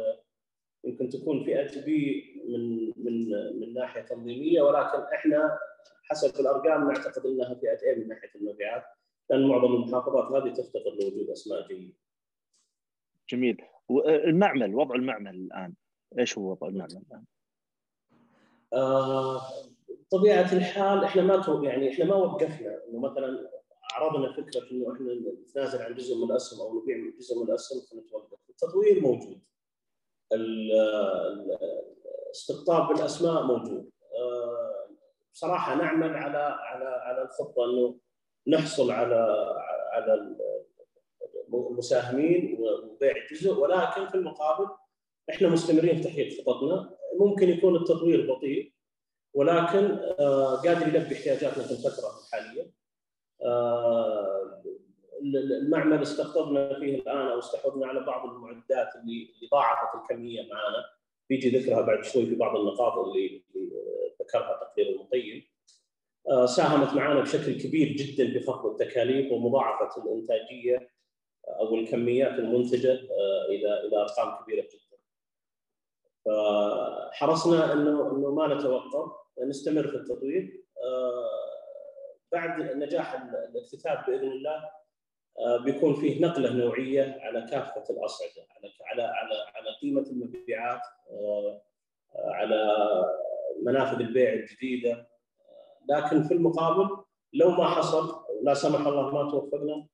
يمكن 0.87 1.09
تكون 1.09 1.45
فئة 1.45 1.85
بي 1.85 2.25
من 2.49 2.93
من 2.97 3.29
من 3.61 3.75
ناحية 3.75 4.01
تنظيمية 4.01 4.63
ولكن 4.63 4.99
إحنا 5.15 5.59
حسب 6.03 6.41
الأرقام 6.41 6.89
نعتقد 6.89 7.27
إنها 7.27 7.55
فئة 7.55 7.89
اي 7.91 7.97
من 7.97 8.09
ناحية 8.09 8.31
المبيعات 8.35 8.85
لأن 9.31 9.49
معظم 9.49 9.75
المحافظات 9.75 10.33
هذه 10.33 10.53
تفتقر 10.53 10.91
لوجود 10.91 11.31
أسماء 11.31 11.69
جيده. 11.69 11.95
جميل 13.29 13.63
والمعمل 13.89 14.75
وضع 14.75 14.95
المعمل 14.95 15.35
الآن 15.35 15.75
إيش 16.19 16.39
هو 16.39 16.51
وضع 16.51 16.69
المعمل 16.69 17.03
الآن؟ 17.07 17.25
آه 18.73 19.41
طبيعة 20.11 20.53
الحال 20.53 21.05
إحنا 21.05 21.23
ما 21.23 21.61
يعني 21.65 21.93
إحنا 21.93 22.05
ما 22.05 22.15
وقفنا 22.15 22.81
إنه 22.89 22.99
مثلا 22.99 23.51
عرضنا 23.93 24.33
فكرة 24.33 24.71
إنه 24.71 24.95
إحنا 24.95 25.15
نتنازل 25.43 25.83
عن 25.83 25.95
جزء 25.95 26.17
من 26.17 26.31
الأسهم 26.31 26.61
أو 26.61 26.83
نبيع 26.83 26.97
جزء 27.19 27.43
من 27.43 27.49
الأسهم 27.49 27.81
فنتوقف، 27.81 28.39
التطوير 28.51 29.01
موجود. 29.01 29.41
استقطاب 32.31 32.89
بالأسماء 32.89 33.43
موجود. 33.43 33.91
آه، 34.19 34.89
بصراحة 35.35 35.75
نعمل 35.75 36.15
على 36.15 36.39
على 36.39 36.85
على 36.85 37.23
الخطة 37.23 37.65
إنه 37.65 37.99
نحصل 38.49 38.91
على 38.91 39.15
على 39.93 40.37
المساهمين 41.55 42.59
وبيع 42.61 43.15
جزء. 43.33 43.53
ولكن 43.53 44.09
في 44.09 44.15
المقابل 44.15 44.69
إحنا 45.31 45.49
مستمرين 45.49 45.97
في 45.97 46.03
تحقيق 46.03 46.41
خططنا. 46.41 46.97
ممكن 47.21 47.49
يكون 47.49 47.77
التطوير 47.77 48.35
بطيء 48.35 48.73
ولكن 49.35 49.99
آه، 50.21 50.57
قادر 50.57 50.89
يلبي 50.89 51.15
احتياجاتنا 51.15 51.65
في 51.65 51.71
الفترة 51.71 52.11
الحالية. 52.21 52.71
آه، 53.43 54.36
المعمل 55.37 56.03
استقطبنا 56.03 56.79
فيه 56.79 56.97
الآن 56.97 57.27
أو 57.27 57.39
استحوذنا 57.39 57.87
على 57.87 58.01
بعض 58.01 58.29
المعدات 58.29 58.89
اللي 58.97 59.29
ضاعفت 59.51 60.03
الكمية 60.03 60.43
معنا 60.43 60.85
بيجي 61.29 61.59
ذكرها 61.59 61.81
بعد 61.81 62.05
شوي 62.05 62.27
في 62.27 62.35
بعض 62.35 62.57
النقاط 62.57 62.99
اللي 62.99 63.43
ذكرها 64.23 64.61
تقرير 64.61 64.89
المطيب 64.89 65.45
آه، 66.29 66.47
ساهمت 66.47 66.95
معنا 66.95 67.21
بشكل 67.21 67.61
كبير 67.61 67.89
جدا 67.89 68.33
في 68.33 68.47
خفض 68.47 68.67
التكاليف 68.67 69.33
ومضاعفة 69.33 70.03
الإنتاجية 70.03 70.91
أو 71.49 71.75
الكميات 71.75 72.39
المنتجة 72.39 72.93
آه، 72.93 73.47
إلى 73.49 73.87
إلى 73.87 73.97
أرقام 73.97 74.45
كبيرة 74.45 74.63
جدا. 74.63 74.97
فحرصنا 76.25 77.73
انه 77.73 78.11
إنه 78.11 78.35
ما 78.35 78.55
نتوقف 78.55 79.13
نستمر 79.39 79.89
في 79.89 79.97
التطوير 79.97 80.65
آه، 80.85 81.47
بعد 82.33 82.61
نجاح 82.61 83.23
الاكتتاب 83.23 84.05
بإذن 84.07 84.33
الله 84.33 84.71
بيكون 85.65 85.95
فيه 85.95 86.23
نقلة 86.23 86.53
نوعية 86.53 87.19
على 87.21 87.41
كافة 87.51 87.85
الأصعدة 87.91 88.47
على 88.51 88.73
على 88.83 89.03
على 89.03 89.35
على 89.55 89.77
قيمة 89.83 90.03
المبيعات 90.03 90.81
آه، 91.11 91.63
آه، 92.17 92.31
على 92.31 92.67
منافذ 93.63 94.01
البيع 94.01 94.33
الجديدة. 94.33 95.09
لكن 95.91 96.23
في 96.23 96.35
المقابل 96.35 96.97
لو 97.33 97.51
ما 97.51 97.65
حصل 97.65 98.25
لا 98.43 98.55
سمح 98.55 98.87
الله 98.87 99.15
ما 99.15 99.31
توفقنا 99.31 99.87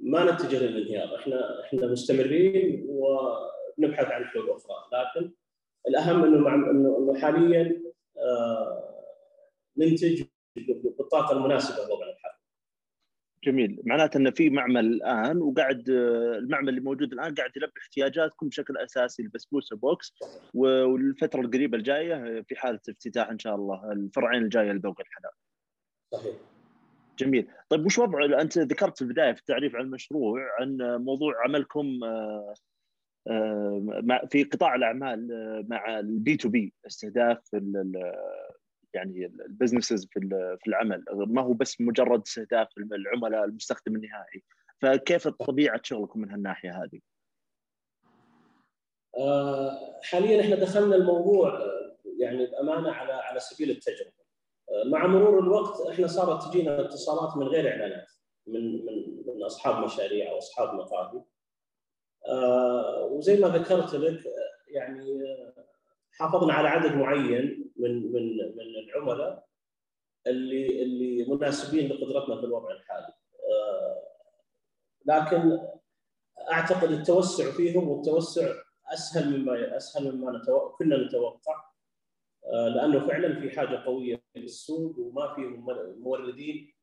ما 0.00 0.32
نتجه 0.32 0.58
للانهيار. 0.58 1.16
إحنا 1.16 1.64
إحنا 1.64 1.86
مستمرين 1.86 2.86
ونبحث 2.88 4.06
عن 4.06 4.24
حلول 4.24 4.50
أخرى. 4.50 4.76
لكن 4.92 5.32
الأهم 5.88 6.24
إنه 6.24 6.38
مع 6.38 6.54
إنه 6.54 7.14
حاليا 7.20 7.82
ننتج 9.76 10.22
بالطاقة 10.98 11.32
المناسبة 11.32 11.88
جميل 13.44 13.80
معناته 13.84 14.18
إن 14.18 14.30
في 14.30 14.50
معمل 14.50 14.86
الآن 14.86 15.38
وقاعد 15.38 15.88
المعمل 15.88 16.68
اللي 16.68 16.80
موجود 16.80 17.12
الآن 17.12 17.34
قاعد 17.34 17.50
يلبي 17.56 17.72
احتياجاتكم 17.82 18.48
بشكل 18.48 18.76
أساسي 18.76 19.22
البسبوسه 19.22 19.76
بوكس 19.76 20.14
والفترة 20.54 21.40
القريبة 21.40 21.78
الجاية 21.78 22.42
في 22.42 22.56
حالة 22.56 22.80
افتتاح 22.88 23.28
إن 23.28 23.38
شاء 23.38 23.54
الله 23.54 23.92
الفرعين 23.92 24.42
الجاية 24.42 24.72
لذوق 24.72 25.00
الحلا. 25.00 25.32
صحيح. 26.14 26.34
جميل، 27.18 27.48
طيب 27.68 27.86
وش 27.86 27.98
وضع 27.98 28.40
أنت 28.40 28.58
ذكرت 28.58 28.98
في 28.98 29.02
البداية 29.02 29.32
في 29.32 29.40
التعريف 29.40 29.76
عن 29.76 29.82
المشروع 29.82 30.40
عن 30.60 30.76
موضوع 31.04 31.44
عملكم 31.44 32.04
آه، 32.04 32.54
آه، 33.28 34.26
في 34.30 34.44
قطاع 34.44 34.74
الأعمال 34.74 35.32
آه، 35.32 35.64
مع 35.68 35.98
ال 35.98 36.17
B 36.17 36.36
to 36.36 36.48
B 36.48 36.72
استهداف 36.86 37.38
يعني 38.94 39.26
ال 39.26 39.33
businesses 39.33 40.06
في 40.06 40.20
في 40.60 40.66
العمل 40.66 41.04
ما 41.12 41.42
هو 41.42 41.52
بس 41.52 41.80
مجرد 41.80 42.22
استهداف 42.26 42.68
العملاء 42.78 43.44
المستخدم 43.44 43.96
النهائي 43.96 44.42
فكيف 44.82 45.28
طبيعة 45.28 45.80
شغلكم 45.82 46.20
من 46.20 46.30
هالناحية 46.30 46.82
هذه؟ 46.82 47.00
آه، 49.18 50.00
حاليا 50.02 50.40
إحنا 50.40 50.56
دخلنا 50.56 50.96
الموضوع 50.96 51.58
يعني 52.18 52.46
بأمانة 52.46 52.90
على 52.92 53.12
على 53.12 53.40
سبيل 53.40 53.70
التجربة. 53.70 54.22
آه، 54.68 54.88
مع 54.88 55.06
مرور 55.06 55.38
الوقت 55.38 55.88
إحنا 55.90 56.06
صارت 56.06 56.48
تجينا 56.48 56.80
اتصالات 56.80 57.36
من 57.36 57.46
غير 57.46 57.70
إعلانات 57.70 58.06
من 58.46 58.86
من 58.86 59.24
من 59.26 59.42
أصحاب 59.42 59.84
مشاريع 59.84 60.30
أو 60.30 60.38
أصحاب 60.38 60.74
مقاهي 60.74 61.22
آه، 62.28 63.04
وزي 63.04 63.40
ما 63.40 63.48
ذكرت 63.48 63.94
لك 63.94 64.24
يعني 64.68 65.22
حافظنا 66.12 66.52
على 66.52 66.68
عدد 66.68 66.94
معين 66.94 67.61
من 67.76 68.12
من 68.12 68.36
من 68.36 68.76
العملاء 68.84 69.46
اللي 70.26 70.82
اللي 70.82 71.24
مناسبين 71.24 71.88
لقدرتنا 71.92 72.40
في 72.40 72.46
الوضع 72.46 72.70
الحالي. 72.70 73.14
لكن 75.06 75.58
أعتقد 76.52 76.90
التوسع 76.92 77.50
فيهم 77.50 77.88
والتوسع 77.88 78.54
أسهل 78.92 79.38
مما 79.38 79.76
أسهل 79.76 80.16
مما 80.16 80.38
نتوقع 80.38 80.76
كنا 80.76 80.96
نتوقع 81.06 81.64
لأنه 82.52 83.08
فعلا 83.08 83.40
في 83.40 83.50
حاجة 83.50 83.76
قوية 83.76 84.22
في 84.34 84.40
السوق 84.40 84.98
وما 84.98 85.34
في 85.34 85.40
موردين 85.98 86.74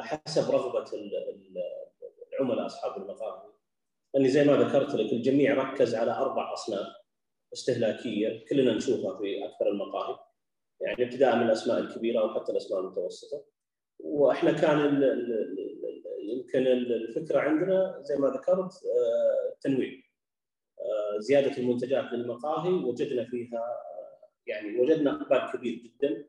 حسب 0.00 0.50
رغبة 0.50 0.90
العملاء 2.32 2.66
أصحاب 2.66 3.02
المقاهي. 3.02 3.48
لاني 4.14 4.28
زي 4.28 4.44
ما 4.44 4.56
ذكرت 4.56 4.94
لك 4.94 5.12
الجميع 5.12 5.54
ركز 5.54 5.94
على 5.94 6.10
أربع 6.10 6.52
أصناف 6.52 6.86
استهلاكية 7.52 8.44
كلنا 8.50 8.74
نشوفها 8.74 9.18
في 9.18 9.44
أكثر 9.44 9.68
المقاهي 9.68 10.18
يعني 10.80 11.04
ابتداء 11.04 11.36
من 11.36 11.42
الأسماء 11.42 11.78
الكبيرة 11.78 12.20
أو 12.20 12.34
حتى 12.34 12.52
الأسماء 12.52 12.80
المتوسطة. 12.80 13.44
وإحنا 13.98 14.52
كان 14.52 15.02
يمكن 16.20 16.66
الفكرة 16.66 17.38
عندنا 17.38 17.98
زي 18.02 18.16
ما 18.16 18.28
ذكرت 18.28 18.72
التنويع. 19.54 20.02
زيادة 21.18 21.58
المنتجات 21.58 22.12
للمقاهي 22.12 22.72
وجدنا 22.72 23.24
فيها 23.24 23.62
يعني 24.46 24.80
وجدنا 24.80 25.22
أقبال 25.22 25.52
كبير 25.52 25.74
جدا. 25.74 26.28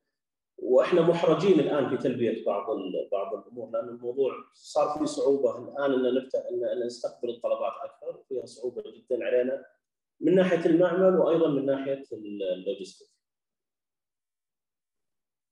وإحنا 0.57 1.01
محرجين 1.01 1.59
الآن 1.59 1.89
في 1.89 1.97
تلبية 1.97 2.45
بعض 2.45 2.77
بعض 3.11 3.35
الأمور 3.35 3.69
لأن 3.71 3.89
الموضوع 3.89 4.33
صار 4.53 4.99
في 4.99 5.05
صعوبة. 5.05 5.57
الآن 5.57 5.93
إن 5.93 6.15
نفتح 6.15 6.39
ان 6.39 6.85
نستقبل 6.85 7.29
الطلبات 7.29 7.73
أكثر 7.83 8.23
فيها 8.29 8.45
صعوبة 8.45 8.83
جدا 8.91 9.25
علينا 9.25 9.65
من 10.19 10.35
ناحية 10.35 10.65
المعمل 10.65 11.19
وأيضا 11.19 11.47
من 11.47 11.65
ناحية 11.65 12.03
اللوجستيك. 12.13 13.18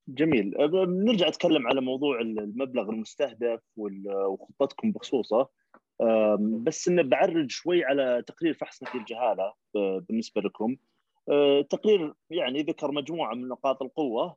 جميل. 0.07 0.53
نرجع 0.87 1.27
نتكلم 1.27 1.67
على 1.67 1.81
موضوع 1.81 2.21
المبلغ 2.21 2.89
المستهدف 2.89 3.61
وخطتكم 3.77 4.91
بخصوصة. 4.91 5.49
بس 6.39 6.87
انه 6.87 7.01
بعرج 7.01 7.51
شوي 7.51 7.85
على 7.85 8.23
تقرير 8.27 8.53
فحص 8.53 8.83
نفي 8.83 8.97
الجهاله 8.97 9.53
بالنسبة 9.75 10.41
لكم. 10.41 10.75
تقرير 11.69 12.13
يعني 12.29 12.61
ذكر 12.61 12.91
مجموعة 12.91 13.33
من 13.33 13.47
نقاط 13.47 13.81
القوة 13.81 14.35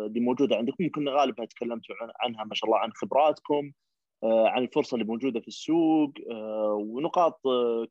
اللي 0.00 0.20
موجودة 0.20 0.56
عندكم. 0.56 0.84
يمكن 0.84 1.08
غالبا 1.08 1.44
تكلمتوا 1.44 1.94
عنها 2.20 2.44
ما 2.44 2.54
شاء 2.54 2.70
الله 2.70 2.78
عن 2.78 2.92
خبراتكم 2.92 3.72
عن 4.24 4.62
الفرصة 4.62 4.94
اللي 4.94 5.06
موجودة 5.06 5.40
في 5.40 5.48
السوق 5.48 6.12
ونقاط 6.74 7.40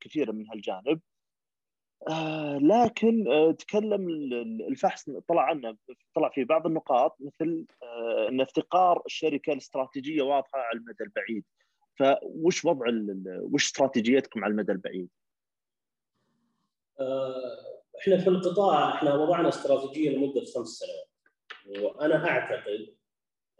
كثيرة 0.01 0.31
من 0.31 0.49
هالجانب. 0.49 0.99
لكن 2.61 3.25
تكلم 3.59 4.09
الفحص 4.69 5.09
طلع 5.27 5.41
عنه 5.41 5.77
طلع 6.15 6.29
في 6.29 6.43
بعض 6.43 6.65
النقاط 6.65 7.17
مثل 7.19 7.65
إن 8.29 8.41
افتقار 8.41 9.01
الشركة 9.05 9.53
لاستراتيجيه 9.53 10.21
واضحة 10.21 10.59
على 10.59 10.79
المدى 10.79 11.03
البعيد 11.03 11.43
فوش 11.99 12.65
وضع 12.65 12.85
وش 13.41 13.65
استراتيجيتكم 13.65 14.43
على 14.43 14.51
المدى 14.51 14.71
البعيد؟ 14.71 15.09
إحنا 18.01 18.17
في 18.17 18.27
القطاع 18.27 18.95
إحنا 18.95 19.15
وضعنا 19.15 19.49
استراتيجيه 19.49 20.09
لمدة 20.09 20.41
خمس 20.55 20.67
سنوات 20.67 21.09
وأنا 21.83 22.29
أعتقد 22.29 22.95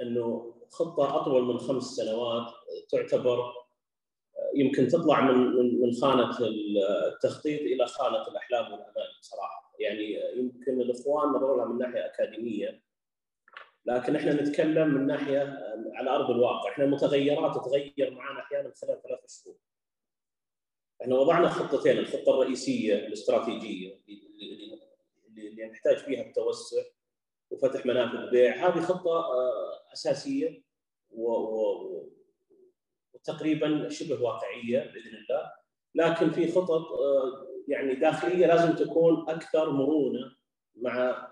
إنه 0.01 0.55
خطة 0.71 1.15
أطول 1.21 1.43
من 1.45 1.58
خمس 1.58 1.84
سنوات 1.84 2.53
تعتبر 2.89 3.64
يمكن 4.56 4.88
تطلع 4.88 5.32
من 5.32 5.82
من 5.82 5.94
خانة 5.94 6.38
التخطيط 7.08 7.62
إلى 7.62 7.88
خانة 7.88 8.28
الأحلام 8.28 8.65
والامال 8.65 9.18
بصراحة. 9.20 9.76
يعني 9.80 10.20
يمكن 10.36 10.82
الإخوان 10.82 11.30
نظروا 11.30 11.58
لها 11.58 11.65
من 11.65 11.78
ناحية 11.78 12.06
أكاديمية 12.06 12.84
لكن 13.86 14.15
إحنا 14.15 14.34
نتكلم 14.34 14.88
من 14.88 15.08
ناحية 15.08 15.60
على 15.94 16.10
أرض 16.10 16.30
الواقع. 16.30 16.72
إحنا 16.72 16.86
المتغيرات 16.86 17.56
تتغير 17.56 18.12
معنا 18.12 18.39
أحيانا 18.39 18.74
خلال 18.82 19.02
ثلاث 19.02 19.20
شهور. 19.44 19.58
إحنا 21.02 21.15
وضعنا 21.15 21.50
خطتين 21.50 21.98
الخطة 21.98 22.34
الرئيسية 22.34 22.96
الاستراتيجية 22.96 24.00
اللي, 24.10 24.80
اللي 25.38 25.65
نحتاج 25.65 25.98
فيها 25.98 26.22
التوسع 26.22 26.84
وفتح 27.52 27.86
منافذ 27.86 28.30
بيع. 28.32 28.68
هذه 28.68 28.82
خطة 28.82 29.24
أساسية 29.94 30.63
وتقريبا 33.30 33.90
شبه 33.90 34.24
واقعية 34.24 34.80
بإذن 34.80 35.16
الله 35.16 35.52
لكن 35.96 36.32
في 36.32 36.52
خطط 36.52 36.86
يعني 37.68 37.96
داخلية 37.96 38.48
لازم 38.48 38.76
تكون 38.76 39.30
أكثر 39.30 39.70
مرونة 39.70 40.36
مع 40.76 41.28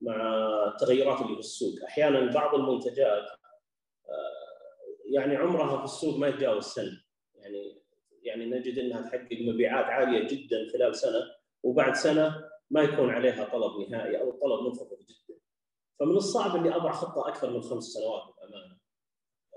مع 0.00 0.46
التغيرات 0.66 1.20
اللي 1.20 1.34
في 1.34 1.40
السوق 1.40 1.84
أحيانا 1.84 2.32
بعض 2.32 2.54
المنتجات 2.54 3.24
يعني 5.10 5.36
عمرها 5.36 5.78
في 5.78 5.84
السوق 5.84 6.16
ما 6.18 6.28
يتجاوز 6.28 6.64
سنة 6.64 7.02
يعني 7.34 7.82
يعني 8.22 8.46
نجد 8.46 8.78
إنها 8.78 9.02
تحقق 9.02 9.38
مبيعات 9.40 9.84
عالية 9.84 10.28
جدا 10.28 10.56
خلال 10.72 10.96
سنة 10.96 11.20
وبعد 11.62 11.94
سنة 11.94 12.44
ما 12.70 12.82
يكون 12.82 13.10
عليها 13.10 13.44
طلب 13.44 13.90
نهائي 13.90 14.20
أو 14.20 14.30
الطلب 14.30 14.66
منخفض 14.66 14.98
جدا. 15.08 15.38
فمن 16.00 16.16
الصعب 16.16 16.56
إني 16.56 16.76
أضع 16.76 16.92
خطة 16.92 17.28
أكثر 17.28 17.50
من 17.50 17.62
خمس 17.62 17.84
سنوات. 17.84 18.35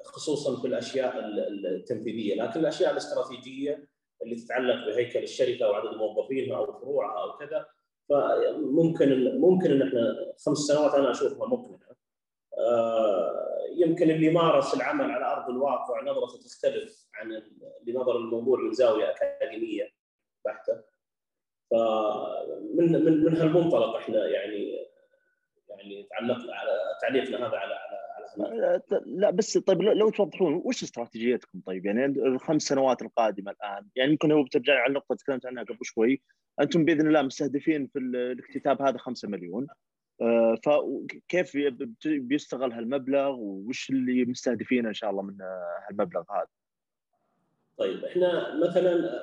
خصوصا 0.09 0.61
في 0.61 0.67
الأشياء 0.67 1.19
التنفيذية، 1.65 2.35
لكن 2.43 2.59
الأشياء 2.59 2.91
الاستراتيجية 2.91 3.87
اللي 4.23 4.35
تتعلق 4.35 4.85
بهيكل 4.85 5.23
الشركة 5.23 5.69
وعدد 5.69 5.97
موظفينها 5.97 6.57
أو 6.57 6.79
فروعها 6.79 7.23
أو 7.23 7.37
كذا 7.37 7.65
فممكن 8.09 9.39
ممكن 9.39 9.71
إن 9.71 9.81
إحنا 9.87 10.15
خمس 10.45 10.57
سنوات 10.57 10.93
أنا 10.93 11.11
أشوفها 11.11 11.47
مقنعه. 11.47 11.79
يمكن 13.75 14.09
اللي 14.09 14.29
مارس 14.29 14.73
العمل 14.73 15.11
على 15.11 15.25
أرض 15.25 15.49
الواقع 15.49 16.01
نظرته 16.03 16.39
تختلف 16.39 17.07
عن 17.13 17.31
اللي 17.81 17.93
نظر 17.93 18.17
الموضوع 18.17 18.59
من 18.59 18.73
زاوية 18.73 19.09
أكاديمية 19.11 19.89
بحتة. 20.45 20.81
فمن 21.71 22.91
من 23.05 23.23
من 23.23 23.37
هالمنطلق 23.37 23.95
إحنا 23.95 24.27
يعني 24.27 24.89
يعني 25.69 26.07
تعلقنا 26.09 26.55
على 26.55 26.71
تعليقنا 27.01 27.47
هذا 27.47 27.57
على 27.57 27.73
لا 29.05 29.29
بس 29.29 29.57
طيب 29.57 29.81
لو 29.81 30.09
توضحون 30.09 30.61
وش 30.65 30.83
استراتيجيتكم 30.83 31.61
طيب؟ 31.65 31.85
يعني 31.85 32.05
الخمس 32.05 32.61
سنوات 32.61 33.01
القادمة 33.01 33.51
الآن 33.51 33.85
يعني 33.95 34.11
ممكن 34.11 34.31
هو 34.31 34.43
بترجع 34.43 34.73
على 34.73 34.89
النقطة 34.89 35.15
تكلمت 35.15 35.45
عنها 35.45 35.63
قبل 35.63 35.77
شوي. 35.81 36.21
أنتم 36.61 36.85
بإذن 36.85 37.07
الله 37.07 37.21
مستهدفين 37.21 37.87
في 37.87 37.99
الاكتتاب 37.99 38.81
هذا 38.81 38.97
5 38.97 39.27
مليون. 39.27 39.67
فكيف 40.65 41.57
بيستغل 42.05 42.71
هالمبلغ 42.73 43.35
وش 43.39 43.89
اللي 43.89 44.25
مستهدفين 44.25 44.85
إن 44.85 44.93
شاء 44.93 45.09
الله 45.09 45.21
من 45.21 45.37
هالمبلغ 45.89 46.23
هذا؟ 46.31 46.47
طيب 47.77 48.05
إحنا 48.05 48.59
مثلا 48.67 49.21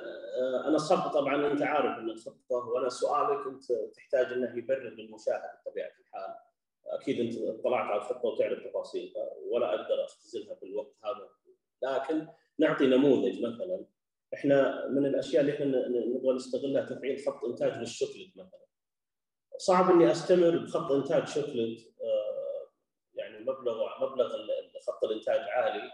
أنا 0.67 0.77
صرت 0.77 1.13
طبعا 1.13 1.51
أنت 1.51 1.61
عارف 1.61 1.99
ان 1.99 2.09
الخطه 2.09 2.55
وأنا 2.55 2.89
سؤالك 2.89 3.47
أنت 3.47 3.63
تحتاج 3.95 4.33
إنه 4.33 4.57
يبرر 4.57 4.89
للمشاهد 4.89 5.41
بطبيعة 5.65 5.91
الحال. 5.99 6.35
أكيد 6.89 7.19
أنت 7.19 7.59
اطلعت 7.59 7.85
على 7.85 8.01
الخطة 8.01 8.25
وتعرف 8.25 8.63
تفاصيلها 8.67 9.31
ولا 9.49 9.69
أقدر 9.69 10.05
اختزلها 10.05 10.55
في 10.55 10.65
الوقت 10.65 10.95
هذا. 11.03 11.29
لكن 11.83 12.27
نعطي 12.59 12.87
نموذج 12.87 13.41
مثلا. 13.41 13.85
إحنا 14.33 14.87
من 14.87 15.05
الأشياء 15.05 15.41
اللي 15.41 15.53
إحنا 15.53 15.87
نبغى 15.87 16.35
نستغلها 16.35 16.85
تفعيل 16.85 17.19
خط 17.27 17.45
إنتاج 17.45 17.77
للشوكليت 17.77 18.37
مثلا. 18.37 18.67
صعب 19.57 19.91
إني 19.91 20.11
أستمر 20.11 20.57
بخط 20.57 20.91
إنتاج 20.91 21.27
شوكليت 21.27 21.93
يعني 23.13 23.39
مبلغ 23.39 23.83
مبلغ 24.01 24.29
خط 24.87 25.03
الإنتاج 25.03 25.39
عالي 25.39 25.91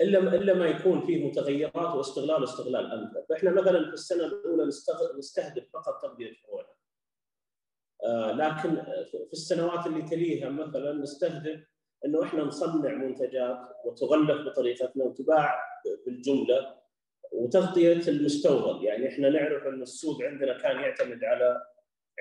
إلا 0.00 0.18
إلا 0.18 0.54
ما 0.54 0.66
يكون 0.66 1.06
فيه 1.06 1.26
متغيرات 1.26 1.96
واستغلال 1.96 2.44
استغلال 2.44 2.92
أمثل، 2.92 3.26
فإحنا 3.28 3.50
مثلا 3.50 3.86
في 3.88 3.92
السنة 3.92 4.24
الأولى 4.24 4.70
نستهدف 5.18 5.70
فقط 5.72 6.02
تغذية 6.02 6.32
فروعنا. 6.42 6.79
آه 8.04 8.32
لكن 8.32 8.82
في 9.10 9.32
السنوات 9.32 9.86
اللي 9.86 10.02
تليها 10.02 10.48
مثلا 10.48 10.92
نستهدف 10.92 11.60
إنه 12.04 12.22
إحنا 12.22 12.44
نصنع 12.44 12.94
منتجات 12.94 13.58
وتغلف 13.84 14.46
بطريقتنا 14.46 15.04
وتباع 15.04 15.62
بالجملة 16.06 16.80
وتغطية 17.32 18.08
المستورد، 18.08 18.82
يعني 18.82 19.08
إحنا 19.08 19.30
نعرف 19.30 19.66
إن 19.66 19.82
السوق 19.82 20.22
عندنا 20.22 20.58
كان 20.58 20.76
يعتمد 20.80 21.24
على 21.24 21.62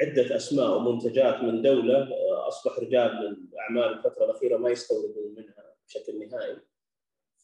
عدة 0.02 0.36
أسماء 0.36 0.78
ومنتجات 0.78 1.36
من 1.36 1.62
دولة 1.62 2.08
أصبح 2.48 2.80
رجال 2.80 3.38
الاعمال 3.52 3.84
الفترة 3.84 4.26
الأخيرة 4.26 4.58
ما 4.58 4.70
يستوردون 4.70 5.36
منها 5.38 5.76
بشكل 5.88 6.20
نهائي. 6.20 6.58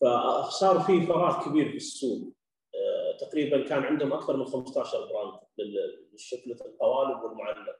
فصار 0.01 0.79
في 0.79 1.01
فراغ 1.01 1.49
كبير 1.49 1.69
في 1.69 1.75
السوق. 1.75 2.33
تقريبا 3.19 3.67
كان 3.67 3.83
عندهم 3.83 4.13
أكثر 4.13 4.37
من 4.37 4.45
15 4.45 5.05
براند 5.05 5.39
للشكلة 6.13 6.57
القوالب 6.65 7.23
والمعلق 7.23 7.79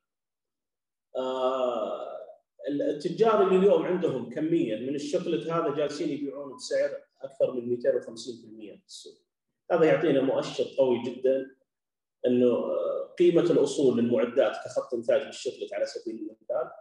التجار 2.70 3.44
اللي 3.44 3.58
اليوم 3.58 3.86
عندهم 3.86 4.30
كمية 4.30 4.76
من 4.76 4.96
الشوكلت 4.96 5.48
هذا 5.48 5.76
جالسين 5.76 6.10
يبيعون 6.10 6.56
بسعر 6.56 6.90
أكثر 7.22 7.52
من 7.54 7.78
250% 7.78 8.78
في 8.78 8.86
السوق. 8.88 9.14
هذا 9.72 9.86
يعطينا 9.86 10.22
مؤشر 10.22 10.66
قوي 10.78 11.04
جدا 11.04 11.56
إنه 12.28 12.58
قيمة 13.20 13.42
الأصول 13.42 13.98
للمعدات 13.98 14.52
كخط 14.66 14.94
إنتاج 14.94 15.26
بالشفلت 15.26 15.74
على 15.74 15.86
سبيل 15.86 16.16
المثال 16.16 16.72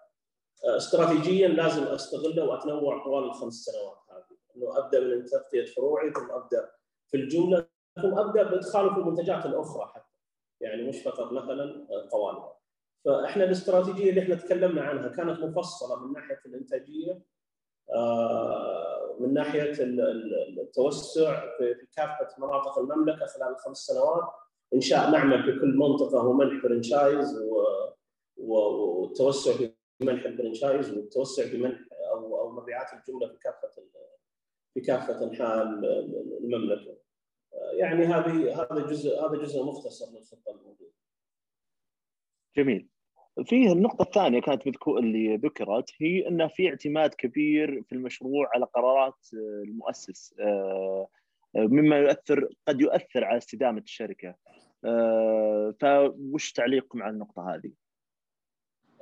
استراتيجيا 0.64 1.48
لازم 1.48 1.82
أستغله 1.82 2.44
وأتنوع 2.44 3.04
طوال 3.04 3.24
الخمس 3.24 3.54
سنوات 3.54 3.98
هذه. 4.10 4.36
إنه 4.56 4.78
أبدأ 4.78 5.00
من 5.00 5.24
تغطية 5.24 5.64
فروعي 5.64 6.12
ثم 6.12 6.30
أبدأ 6.30 6.70
في 7.10 7.16
الجمله 7.16 7.66
ثم 8.02 8.18
أبدأ 8.18 8.42
بإدخاله 8.42 8.94
في 8.94 9.00
المنتجات 9.00 9.46
الأخرى 9.46 9.92
حتى. 9.94 10.18
يعني 10.60 10.82
مش 10.82 11.02
فقط 11.02 11.32
مثلا 11.32 11.86
قوالب. 12.12 12.53
فإحنا 13.04 13.44
الاستراتيجية 13.44 14.10
اللي 14.10 14.22
إحنا 14.22 14.34
تكلمنا 14.34 14.82
عنها 14.82 15.08
كانت 15.08 15.40
مفصلة 15.40 16.06
من 16.06 16.12
ناحية 16.12 16.40
الإنتاجية 16.46 17.22
آه، 17.94 19.16
من 19.20 19.34
ناحية 19.34 19.72
التوسع 20.60 21.56
في 21.58 21.86
كافة 21.96 22.28
مناطق 22.38 22.78
المملكة 22.78 23.26
خلال 23.26 23.48
الخمس 23.48 23.78
سنوات 23.78 24.24
انشاء 24.74 25.10
معمل 25.10 25.42
في 25.42 25.60
كل 25.60 25.76
منطقة 25.76 26.26
ومنح 26.26 26.62
فرنشايز 26.62 27.42
والتوسع 28.36 29.52
في 29.52 29.72
منح 30.00 30.24
الفرنشايز 30.24 30.92
والتوسع 30.92 31.42
في 31.42 31.58
منح 31.58 31.78
أو 32.10 32.40
أو 32.40 32.52
مبيعات 32.52 32.86
الجملة 32.92 33.28
في 33.28 33.38
كافة 33.38 33.68
في 34.74 34.80
كافة 34.80 35.24
انحاء 35.24 35.62
المملكة. 36.42 36.96
يعني 37.72 38.04
هذه 38.04 38.62
هذا 38.62 38.86
جزء 38.86 39.26
هذا 39.26 39.42
جزء 39.42 39.62
مختصر 39.62 40.10
من 40.10 40.16
الخطه 40.16 40.50
الموجوده. 40.50 40.94
جميل. 42.56 42.93
فيه 43.42 43.72
النقطة 43.72 44.02
الثانية 44.02 44.40
كانت 44.40 44.66
مذكور 44.66 44.98
اللي 44.98 45.36
ذكرت 45.36 45.90
هي 46.00 46.28
أن 46.28 46.48
في 46.48 46.68
اعتماد 46.68 47.14
كبير 47.14 47.82
في 47.82 47.92
المشروع 47.92 48.50
على 48.54 48.64
قرارات 48.64 49.28
المؤسس 49.34 50.34
آه، 50.40 51.08
مما 51.56 51.96
يؤثر 51.98 52.48
قد 52.68 52.80
يؤثر 52.80 53.24
على 53.24 53.38
استدامة 53.38 53.80
الشركة 53.80 54.34
آه، 54.84 55.74
فوش 55.80 56.52
تعليقكم 56.52 57.02
على 57.02 57.12
النقطة 57.12 57.54
هذه؟ 57.54 57.72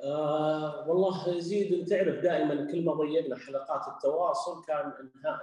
آه 0.05 0.89
والله 0.89 1.29
يزيد 1.37 1.73
أنت 1.73 1.91
تعرف 1.91 2.23
دائما 2.23 2.73
كل 2.73 2.85
ما 2.85 2.95
ضيقنا 2.95 3.37
حلقات 3.37 3.89
التواصل 3.89 4.65
كان 4.65 4.93
إنهاء 5.17 5.41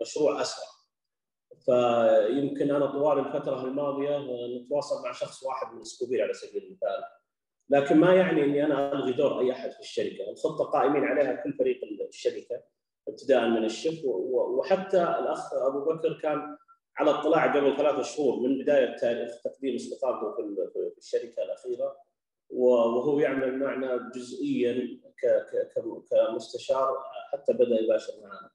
المشروع 0.00 0.40
اسرع 0.40 0.75
فيمكن 1.66 2.74
أنا 2.74 2.86
طوال 2.86 3.18
الفترة 3.18 3.64
الماضية 3.64 4.18
نتواصل 4.58 5.04
مع 5.04 5.12
شخص 5.12 5.42
واحد 5.42 5.74
من 5.74 5.84
سكوبير 5.84 6.22
على 6.22 6.32
سبيل 6.32 6.62
المثال. 6.62 7.04
لكن 7.70 7.96
ما 7.96 8.14
يعني 8.14 8.44
إني 8.44 8.64
أنا 8.64 8.92
ألغي 8.92 9.12
دور 9.12 9.40
أي 9.40 9.52
أحد 9.52 9.70
في 9.70 9.80
الشركة، 9.80 10.30
الخطة 10.30 10.64
قائمين 10.64 11.04
عليها 11.04 11.34
كل 11.44 11.52
فريق 11.52 11.80
الشركة 12.08 12.62
ابتداء 13.08 13.48
من 13.48 13.64
الشف 13.64 14.04
وحتى 14.04 15.02
الأخ 15.02 15.54
أبو 15.54 15.84
بكر 15.84 16.18
كان 16.22 16.56
على 16.96 17.10
اطلاع 17.10 17.56
قبل 17.56 17.76
ثلاثة 17.76 18.02
شهور 18.02 18.40
من 18.40 18.58
بداية 18.58 18.96
تاريخ 18.96 19.42
تقديم 19.42 19.74
استقالته 19.74 20.36
في 20.72 20.98
الشركة 20.98 21.42
الأخيرة. 21.42 21.96
وهو 22.50 23.20
يعمل 23.20 23.58
معنا 23.58 24.10
جزئيا 24.14 25.00
كمستشار 26.10 27.04
حتى 27.32 27.52
بدأ 27.52 27.80
يباشر 27.80 28.12
معنا. 28.22 28.50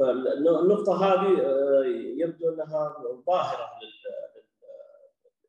آه، 0.00 0.04
فالنقطة 0.04 1.04
هذه 1.04 1.40
آه، 1.42 1.84
يبدو 2.16 2.48
أنها 2.48 2.96
ظاهرة 3.26 3.70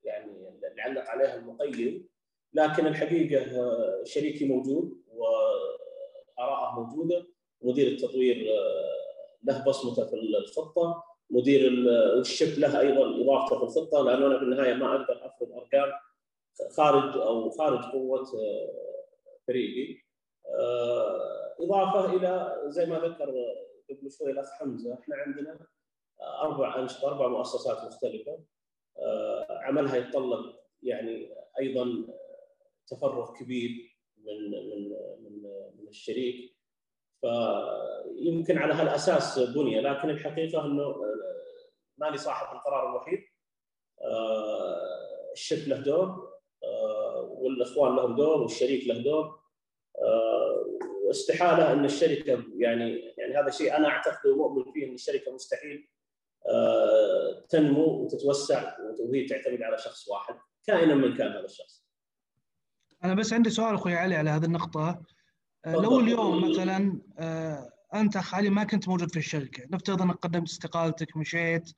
يعني 0.04 0.32
اللي 0.70 0.82
علق 0.82 1.02
عليها 1.10 1.36
المقيم 1.36 2.08
لكن 2.54 2.88
الحقيقة 2.88 3.62
آه، 3.62 4.04
شريكي 4.04 4.46
موجود 4.46 5.02
وآراءه 5.14 6.80
موجودة. 6.80 7.28
مدير 7.62 7.88
التطوير 7.88 8.48
له 9.44 9.66
بصمته 9.66 10.06
في 10.06 10.16
الخطة. 10.16 11.04
مدير 11.30 11.72
الشف 12.20 12.58
له 12.58 12.80
أيضا 12.80 13.22
اضافته 13.22 13.58
في 13.58 13.64
الخطة 13.64 14.04
لأنه 14.04 14.28
أنا 14.28 14.38
في 14.38 14.44
النهاية 14.44 14.74
ما 14.74 14.96
أقدر 14.96 15.26
افرض 15.26 15.52
أرقام 15.52 15.92
خارج 16.78 17.18
أو 17.18 17.50
خارج 17.50 17.84
قوة 17.92 18.26
فريقي. 19.48 20.02
إضافة 21.60 22.16
إلى 22.16 22.62
زي 22.66 22.86
ما 22.86 23.00
ذكر 23.00 23.34
قبل 23.90 24.12
شوي 24.12 24.32
الاخ 24.32 24.52
حمزة 24.52 24.94
إحنا 24.94 25.16
عندنا 25.16 25.60
أربع 26.22 26.80
أنشطة 26.80 27.08
أربع 27.08 27.28
مؤسسات 27.28 27.86
مختلفة. 27.86 28.40
آه، 28.98 29.48
عملها 29.50 29.96
يتطلب 29.96 30.56
يعني 30.84 31.30
أيضا 31.60 32.08
تفرغ 32.88 33.34
كبير 33.40 33.98
من 34.18 34.52
من 34.52 34.90
من 35.24 35.44
من 35.78 35.88
الشريك. 35.88 36.58
فيمكن 37.22 38.58
على 38.58 38.74
هالأساس 38.74 39.40
بني 39.40 39.82
لكن 39.82 40.10
الحقيقة 40.10 40.66
إنه 40.66 40.84
آه، 40.84 41.16
ماني 41.98 42.18
صاحب 42.18 42.56
القرار 42.56 42.90
الوحيد. 42.90 43.20
آه، 44.02 45.32
الشرك 45.34 45.68
له 45.68 45.78
دور 45.78 46.38
والإخوان 47.24 47.96
لهم 47.96 48.16
دور 48.16 48.42
والشريك 48.42 48.88
له 48.88 49.04
دور. 49.04 49.40
واستحالة 51.08 51.74
أن 51.74 51.86
الشركة 51.86 52.44
يعني 52.58 53.14
يعني 53.18 53.38
هذا 53.38 53.50
شيء 53.50 53.78
أنا 53.78 53.88
أعتقد 53.88 54.30
ومؤمن 54.30 54.72
فيه 54.72 54.90
أن 54.90 54.94
الشركة 54.94 55.34
مستحيل 55.34 55.90
آه، 56.50 57.46
تنمو 57.50 57.84
وتتوسع 57.86 58.76
وهي 59.00 59.26
تعتمد 59.26 59.62
على 59.62 59.78
شخص 59.78 60.08
واحد 60.08 60.36
كائنا 60.68 60.96
من 60.96 61.18
كان 61.18 61.28
هذا 61.28 61.46
الشخص. 61.46 61.84
أنا 63.04 63.14
بس 63.14 63.34
عندي 63.34 63.50
سؤال 63.50 63.76
أخوي 63.76 63.94
علي 63.94 64.16
على 64.16 64.30
هذه 64.30 64.46
النقطة. 64.46 65.02
آه، 65.66 65.74
لو 65.74 66.00
اليوم 66.00 66.50
مثلا 66.50 67.02
آه، 67.20 67.70
أنت 67.96 68.16
اخ 68.16 68.36
علي 68.36 68.50
ما 68.50 68.64
كنت 68.64 68.88
موجود 68.88 69.12
في 69.12 69.18
الشركة 69.18 69.64
نفترض 69.72 70.02
أنك 70.02 70.16
قدمت 70.16 70.50
استقالتك 70.50 71.18
مشيت 71.18 71.70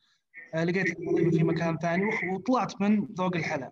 لقيت 0.56 1.00
وظيفه 1.00 1.38
في 1.38 1.44
مكان 1.44 1.78
ثاني 1.78 2.04
وطلعت 2.34 2.82
من 2.82 3.06
ذوق 3.06 3.36
الحلا 3.36 3.72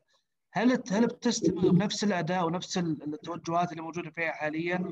هل 0.51 0.83
هل 0.91 1.07
بتستمر 1.07 1.69
بنفس 1.69 2.03
الأداء 2.03 2.45
ونفس 2.45 2.77
التوجهات 2.77 3.71
اللي 3.71 3.83
موجودة 3.83 4.09
فيها 4.09 4.31
حاليا؟ 4.31 4.91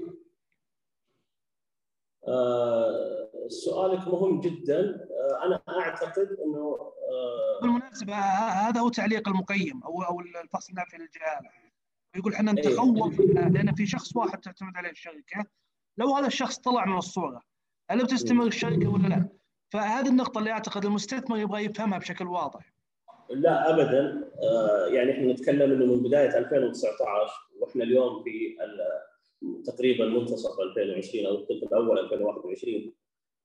سؤالك 3.48 4.08
مهم 4.08 4.42
جدا 4.42 4.80
آه، 4.80 5.46
أنا 5.46 5.62
أعتقد 5.80 6.38
إنه 6.46 6.78
آه، 7.12 7.62
بالمناسبة 7.62 8.14
هذا 8.16 8.82
هو 8.82 8.90
تعليق 8.90 9.28
المقيم 9.30 9.84
أو 9.84 10.02
أو 10.02 10.20
الفصل 10.20 10.70
النافي 10.70 10.98
للجهالة 10.98 11.50
يقول 12.16 12.34
إحنا 12.34 12.52
إيه. 12.52 12.58
نتخوف 12.58 13.20
لأن 13.20 13.74
في 13.76 13.86
شخص 13.86 14.16
واحد 14.16 14.40
تعتمد 14.40 14.78
عليه 14.78 14.90
الشركة 14.90 15.46
لو 15.98 16.16
هذا 16.16 16.28
الشخص 16.28 16.58
طلع 16.58 16.86
من 16.86 16.98
الصورة 16.98 17.42
هل 17.90 18.04
بتستمر 18.04 18.48
الشركة 18.48 18.88
ولا 18.88 19.08
لا؟ 19.08 19.30
فهذه 19.74 20.08
النقطة 20.08 20.40
اللي 20.40 20.52
أعتقد 20.52 20.86
المستثمر 20.86 21.38
يبغى 21.38 21.66
يفهمها 21.66 21.98
بشكل 21.98 22.28
واضح. 22.28 22.74
لا 23.30 23.74
ابدا 23.74 24.30
يعني 24.94 25.12
إحنا 25.12 25.34
نتكلم 25.34 25.72
إنه 25.72 25.86
من 25.86 26.04
بداية 26.04 26.38
2019 26.38 27.34
وإحنا 27.60 27.84
اليوم 27.84 28.24
في 28.24 28.58
تقريبا 29.66 30.06
منتصف 30.06 30.60
2020 30.60 31.26
أو 31.26 31.36
الثلث 31.36 31.64
الأول 31.64 32.00
2021 32.00 32.94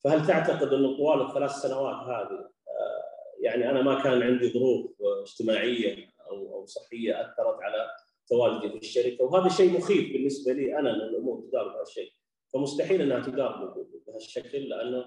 فهل 0.04 0.26
تعتقد 0.26 0.72
انه 0.72 0.96
طوال 0.96 1.20
الثلاث 1.20 1.50
سنوات 1.50 1.96
هذه 1.96 2.50
آه، 2.68 3.02
يعني 3.40 3.70
أنا 3.70 3.82
ما 3.82 4.02
كان 4.02 4.22
عندي 4.22 4.52
ظروف 4.52 4.92
اجتماعية 5.22 6.08
أو 6.30 6.54
أو 6.54 6.66
صحية 6.66 7.20
أثرت 7.20 7.62
على 7.62 7.90
تواجدي 8.28 8.70
في 8.70 8.76
الشركة؟ 8.76 9.24
وهذا 9.24 9.48
شيء 9.48 9.78
مخيف 9.78 10.12
بالنسبة 10.12 10.52
لي 10.52 10.78
أنا 10.78 10.90
ان 10.90 11.00
الأمور 11.00 11.40
تدار 11.40 11.68
بهذا 11.68 11.82
الشيء. 11.82 12.12
فمستحيل 12.54 13.02
أنها 13.02 13.20
تدار 13.20 13.74
بهالشكل 14.06 14.58
لأنه 14.58 15.04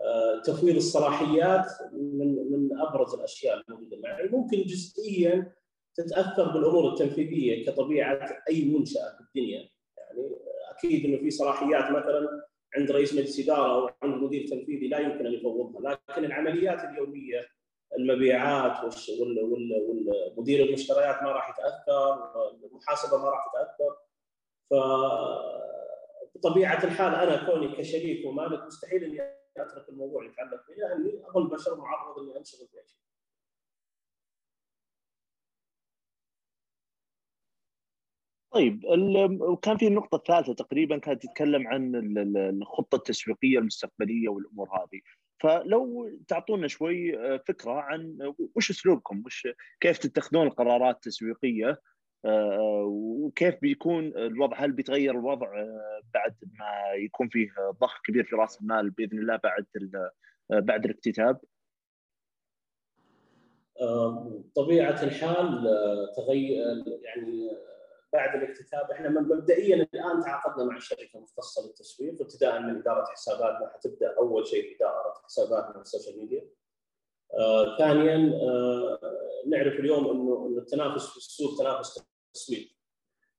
آه، 0.00 0.42
تفويض 0.44 0.76
الصلاحيات 0.76 1.66
من 1.92 2.50
من 2.52 2.80
أبرز 2.80 3.14
الأشياء 3.14 3.60
الموجودة 3.60 3.98
معي. 4.00 4.28
ممكن 4.28 4.62
جزئيا 4.62 5.52
تتأثر 5.94 6.52
بالأمور 6.52 6.92
التنفيذية 6.92 7.66
كطبيعة 7.66 8.42
أي 8.48 8.64
منشأة 8.64 9.16
في 9.16 9.20
الدنيا. 9.20 9.68
يعني 10.16 10.36
أكيد 10.70 11.04
إنه 11.04 11.18
في 11.18 11.30
صلاحيات 11.30 11.90
مثلا 11.90 12.46
عند 12.76 12.90
رئيس 12.90 13.14
مجلس 13.14 13.40
إدارة 13.40 13.74
أو 13.74 13.90
عند 14.02 14.22
مدير 14.22 14.46
تنفيذي 14.46 14.88
لا 14.88 14.98
يمكن 14.98 15.26
أن 15.26 15.32
يفوضها، 15.32 15.98
لكن 16.10 16.24
العمليات 16.24 16.84
اليومية 16.84 17.46
المبيعات 17.98 18.94
والمدير 19.20 20.66
المشتريات 20.66 21.22
ما 21.22 21.32
راح 21.32 21.50
يتأثر، 21.50 22.50
المحاسبة 22.50 23.18
ما 23.18 23.28
راح 23.28 23.46
تتأثر. 23.52 23.96
ف 24.70 24.74
بطبيعة 26.34 26.84
الحال 26.84 27.14
أنا 27.14 27.46
كوني 27.46 27.76
كشريك 27.76 28.26
ومالك 28.26 28.66
مستحيل 28.66 29.04
إني 29.04 29.20
أترك 29.56 29.88
الموضوع 29.88 30.24
يتعلق 30.24 30.62
فيه 30.66 30.74
لأني 30.74 31.22
اظل 31.28 31.46
بشر 31.46 31.76
معرض 31.76 32.18
إني 32.18 32.38
أنشغل 32.38 32.66
في 32.66 32.72
شيء. 32.72 33.01
طيب 38.52 38.84
وكان 39.40 39.76
في 39.76 39.86
النقطة 39.86 40.16
الثالثة 40.16 40.54
تقريبا 40.54 40.98
كانت 40.98 41.22
تتكلم 41.22 41.68
عن 41.68 41.92
الخطة 42.36 42.96
التسويقية 42.96 43.58
المستقبلية 43.58 44.28
والأمور 44.28 44.68
هذه. 44.68 45.00
فلو 45.40 46.10
تعطونا 46.28 46.68
شوي 46.68 47.18
آه، 47.18 47.42
فكرة 47.48 47.72
عن 47.72 48.18
وش 48.56 48.70
أسلوبكم؟ 48.70 49.22
وش 49.26 49.48
كيف 49.80 49.98
تتخذون 49.98 50.46
القرارات 50.46 50.94
التسويقية؟ 50.94 51.80
آه، 52.24 52.84
وكيف 52.86 53.54
بيكون 53.62 54.06
الوضع؟ 54.06 54.56
هل 54.56 54.72
بيتغير 54.72 55.10
الوضع 55.18 55.60
آه، 55.60 56.00
بعد 56.14 56.34
ما 56.58 56.92
يكون 57.04 57.28
فيه 57.28 57.48
ضخ 57.80 58.00
كبير 58.04 58.24
في 58.24 58.36
رأس 58.36 58.60
المال 58.60 58.90
بإذن 58.90 59.18
الله 59.18 59.36
بعد 59.36 59.66
بعد 60.50 60.84
الاكتتاب؟ 60.84 61.40
طبيعه 64.54 65.02
الحال 65.02 65.64
تغير 66.16 66.84
يعني 67.02 67.50
بعد 68.12 68.42
الاكتتاب 68.42 68.90
إحنا 68.90 69.08
مبدئيا 69.08 69.76
الآن 69.76 70.20
تعاقدنا 70.22 70.64
مع 70.64 70.78
شركه 70.78 71.20
مختصه 71.20 71.66
للتسويق 71.66 72.22
ابتداء 72.22 72.60
من 72.60 72.76
إدارة 72.76 73.04
حساباتنا 73.04 73.70
حتبدأ 73.74 74.16
أول 74.18 74.46
شيء 74.46 74.76
اداره 74.76 75.14
حساباتنا 75.24 75.72
في 75.72 75.80
ال 75.80 75.85
social 75.85 76.18
media. 76.18 76.50
آه 77.38 77.78
ثانيا 77.78 78.40
آه 78.42 78.98
نعرف 79.46 79.72
اليوم 79.80 80.10
إنه 80.10 80.58
التنافس 80.58 81.10
في 81.10 81.16
السوق 81.16 81.58
تنافس 81.58 82.04
تسويق. 82.34 82.68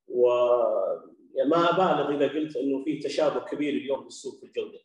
وما 0.08 1.70
أبالغ 1.70 2.16
إذا 2.16 2.28
قلت 2.34 2.58
إنه 2.58 2.84
في 2.84 3.00
تشابه 3.00 3.40
كبير 3.46 3.74
اليوم 3.74 4.02
في 4.02 4.08
السوق 4.08 4.40
في 4.40 4.46
الجودة. 4.46 4.80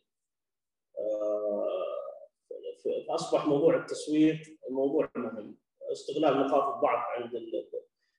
آه 0.99 1.89
فأصبح 3.07 3.45
موضوع 3.45 3.75
التسويق 3.75 4.37
موضوع 4.69 5.09
مهم. 5.15 5.57
استغلال 5.91 6.47
نقاط 6.47 6.75
الضعف 6.75 7.05
عند 7.09 7.35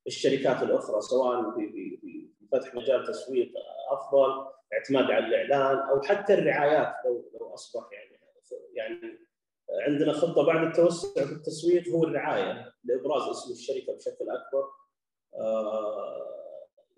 الشركات 0.07 0.63
الأخرى 0.63 1.01
سواء 1.01 1.55
في 1.55 1.97
في 2.01 2.29
فتح 2.53 2.75
مجال 2.75 3.07
تسويق 3.07 3.53
أفضل 3.91 4.51
اعتماد 4.73 5.05
على 5.05 5.27
الإعلان 5.27 5.79
أو 5.89 6.03
حتى 6.03 6.35
الرعايات 6.35 6.95
لو 7.05 7.31
لو 7.41 7.55
أصبح 7.55 7.89
يعني 7.93 8.21
يعني 8.75 9.19
عندنا 9.87 10.13
خطة 10.13 10.47
بعد 10.47 10.67
التوسع 10.67 11.27
في 11.27 11.33
التسويق 11.33 11.89
هو 11.89 12.05
الرعاية 12.05 12.73
لإبراز 12.85 13.23
اسم 13.23 13.53
الشركة 13.53 13.97
بشكل 13.97 14.31
أكبر. 14.31 14.69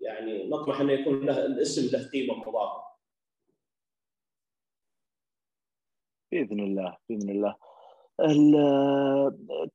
يعني 0.01 0.49
نطمح 0.49 0.81
انه 0.81 0.93
يكون 0.93 1.25
له 1.25 1.45
الاسم 1.45 1.97
له 1.97 2.09
قيمة 2.09 2.33
مضافة. 2.35 2.83
بإذن 6.31 6.59
الله 6.59 6.97
بإذن 7.09 7.29
الله. 7.29 7.55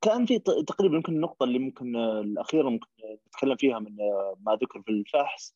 كان 0.02 0.26
في 0.26 0.38
تقريبا 0.66 0.96
يمكن 0.96 1.12
النقطة 1.12 1.44
اللي 1.44 1.58
ممكن 1.58 1.96
الأخيرة 1.96 2.68
ممكن 2.68 2.86
نتكلم 3.26 3.56
فيها 3.56 3.78
من 3.78 3.96
ما 4.40 4.58
ذكر 4.62 4.82
في 4.82 4.90
الفحص. 4.90 5.54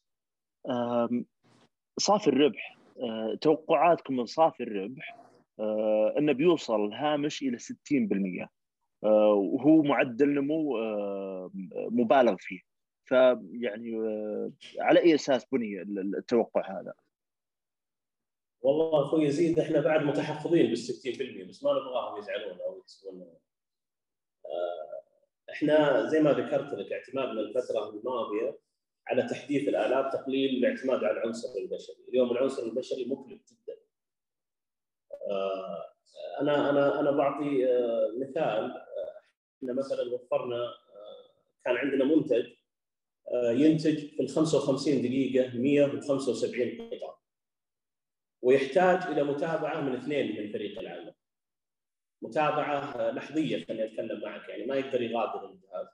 صافي 1.99 2.27
الربح. 2.27 2.83
أه، 3.01 3.39
توقعاتكم 3.41 4.17
من 4.17 4.27
صافي 4.27 4.63
الربح 4.63 5.17
أه، 5.61 6.15
إنه 6.19 6.33
بيوصل 6.33 6.85
الهامش 6.85 7.43
إلى 7.43 7.59
60% 7.59 8.51
أه، 9.05 9.33
وهو 9.33 9.83
معدل 9.83 10.35
نمو 10.35 10.79
مبالغ 11.75 12.37
فيه. 12.39 12.61
فيعني 13.05 13.93
على 14.81 15.01
أي 15.01 15.15
أساس 15.15 15.47
بني 15.53 15.83
التوقع 15.83 16.81
هذا؟ 16.81 16.95
والله 18.63 19.03
أخوي 19.03 19.25
يزيد 19.25 19.59
إحنا 19.59 19.81
بعد 19.81 20.03
متحفظين 20.03 20.67
بال 20.67 20.79
60% 20.79 21.49
بس 21.49 21.65
ما 21.65 21.73
نبغاهم 21.73 22.19
يزعلون 22.19 22.61
أو 22.61 22.79
يحسبون 22.79 23.27
آه، 24.47 25.03
إحنا 25.51 26.07
زي 26.07 26.21
ما 26.21 26.33
ذكرت 26.33 26.75
لك 26.75 26.93
اعتمادنا 26.93 27.41
الفترة 27.41 27.89
الماضية 27.91 28.59
على 29.07 29.23
تحديث 29.23 29.69
الالات 29.69 30.13
تقليل 30.13 30.51
الاعتماد 30.57 31.05
على 31.05 31.19
العنصر 31.19 31.59
البشري، 31.59 31.97
اليوم 32.09 32.31
العنصر 32.31 32.63
البشري 32.63 33.05
مكلف 33.05 33.41
جدا. 33.53 33.79
آه، 35.31 35.93
أنا 36.41 36.71
أنا 36.71 37.01
أنا 37.01 37.11
بعطي 37.11 37.67
آه، 37.67 38.13
مثال 38.19 38.73
إحنا 39.57 39.73
مثلا 39.73 40.15
وفرنا 40.15 40.75
كان 41.65 41.77
عندنا 41.77 42.05
منتج 42.05 42.47
ينتج 43.35 44.07
في 44.07 44.23
ال 44.23 44.29
55 44.29 45.03
دقيقة 45.03 45.59
175 45.59 46.91
قطعة. 46.91 47.22
ويحتاج 48.43 49.03
إلى 49.03 49.23
متابعة 49.23 49.81
من 49.81 49.97
اثنين 49.97 50.43
من 50.43 50.53
فريق 50.53 50.79
العمل. 50.79 51.15
متابعة 52.23 53.11
لحظية 53.11 53.65
خليني 53.65 53.85
أتكلم 53.85 54.21
معك 54.21 54.49
يعني 54.49 54.67
ما 54.67 54.77
يقدر 54.77 55.03
يغادر 55.03 55.45
الجهاز. 55.45 55.87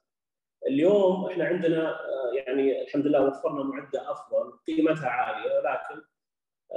اليوم 0.67 1.27
إحنا 1.27 1.45
عندنا 1.45 1.91
آه، 1.91 2.33
يعني 2.35 2.83
الحمد 2.83 3.07
لله 3.07 3.27
وفرنا 3.27 3.63
معدة 3.63 4.13
أفضل 4.13 4.59
قيمتها 4.67 5.09
عالية 5.09 5.51
ولكن 5.59 6.03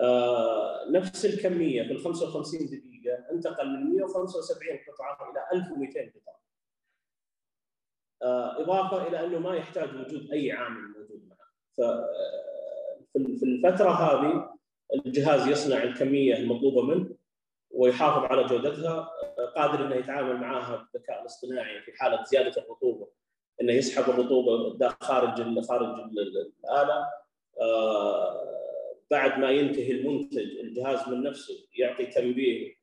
آه، 0.01 0.89
نفس 0.91 1.25
الكمية 1.25 1.83
في 1.83 1.91
ال 1.91 1.99
55 1.99 2.65
دقيقة 2.65 3.31
انتقل 3.31 3.69
من 3.69 3.91
175 3.91 4.79
قطعة 4.87 5.31
إلى 5.31 5.59
1200 5.59 5.99
قطعة. 6.15 6.41
آه، 8.21 8.61
إضافة 8.61 9.07
إلى 9.07 9.25
أنه 9.25 9.39
ما 9.39 9.55
يحتاج 9.55 9.89
وجود 9.95 10.31
أي 10.31 10.51
عامل 10.51 10.81
موجود 10.81 11.27
معه. 11.27 11.41
في 13.13 13.43
الفترة 13.43 13.89
هذه 13.89 14.60
الجهاز 14.95 15.47
يصنع 15.47 15.83
الكمية 15.83 16.37
المطلوبة 16.37 16.81
منه 16.81 17.09
ويحافظ 17.71 18.23
على 18.23 18.43
جودتها 18.43 19.09
قادر 19.55 19.85
إنه 19.85 19.95
يتعامل 19.95 20.37
معها 20.37 20.75
بالذكاء 20.93 21.21
الاصطناعي 21.21 21.81
في 21.81 21.91
حالة 21.97 22.23
زيادة 22.23 22.61
الرطوبة. 22.61 23.07
إنه 23.61 23.73
يسحب 23.73 24.09
الرطوبة 24.09 24.87
خارج 25.01 25.59
خارج 25.61 26.09
الآلة 26.09 27.07
آه، 27.61 28.51
بعد 29.11 29.39
ما 29.39 29.49
ينتهي 29.51 29.91
المنتج 29.91 30.59
الجهاز 30.59 31.09
من 31.09 31.23
نفسه 31.23 31.53
يعطي 31.77 32.05
تنبيه 32.05 32.75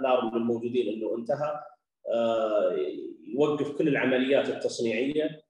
الارم 0.00 0.38
للموجودين 0.38 0.94
إنه 0.94 1.16
انتهى 1.16 1.60
آه، 2.08 2.76
يوقف 3.34 3.70
كل 3.78 3.88
العمليات 3.88 4.48
التصنيعية. 4.48 5.46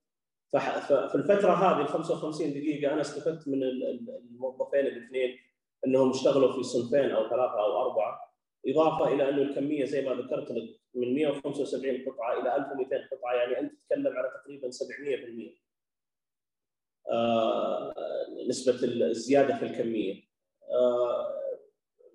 ففي 0.52 1.14
الفترة 1.14 1.52
هذه 1.52 1.80
ال 1.80 1.88
55 1.88 2.50
دقيقة 2.50 2.92
أنا 2.92 3.00
استفدت 3.00 3.48
من 3.48 3.62
الموظفين 3.62 4.80
الاثنين 4.80 5.38
انهم 5.86 6.10
اشتغلوا 6.10 6.52
في 6.52 6.62
صنفين 6.62 7.10
أو 7.10 7.28
ثلاثة 7.28 7.60
أو 7.60 7.82
اربعه 7.82 8.32
اضافه 8.66 9.14
إلى 9.14 9.28
انه 9.28 9.42
الكميه 9.42 9.84
زي 9.84 10.02
ما 10.02 10.14
ذكرت 10.14 10.50
لك 10.50 10.80
من 10.94 11.14
175 11.14 12.04
قطعه 12.06 12.40
إلى 12.40 12.56
1200 12.56 13.08
قطعه 13.12 13.34
يعني 13.34 13.60
انت 13.60 13.72
تتكلم 13.72 14.16
على 14.16 14.28
تقريبا 14.28 14.70
700% 14.70 15.66
آه 17.10 17.94
نسبة 18.48 18.84
الزيادة 18.84 19.56
في 19.56 19.64
الكمية. 19.64 20.22
آه 20.70 21.26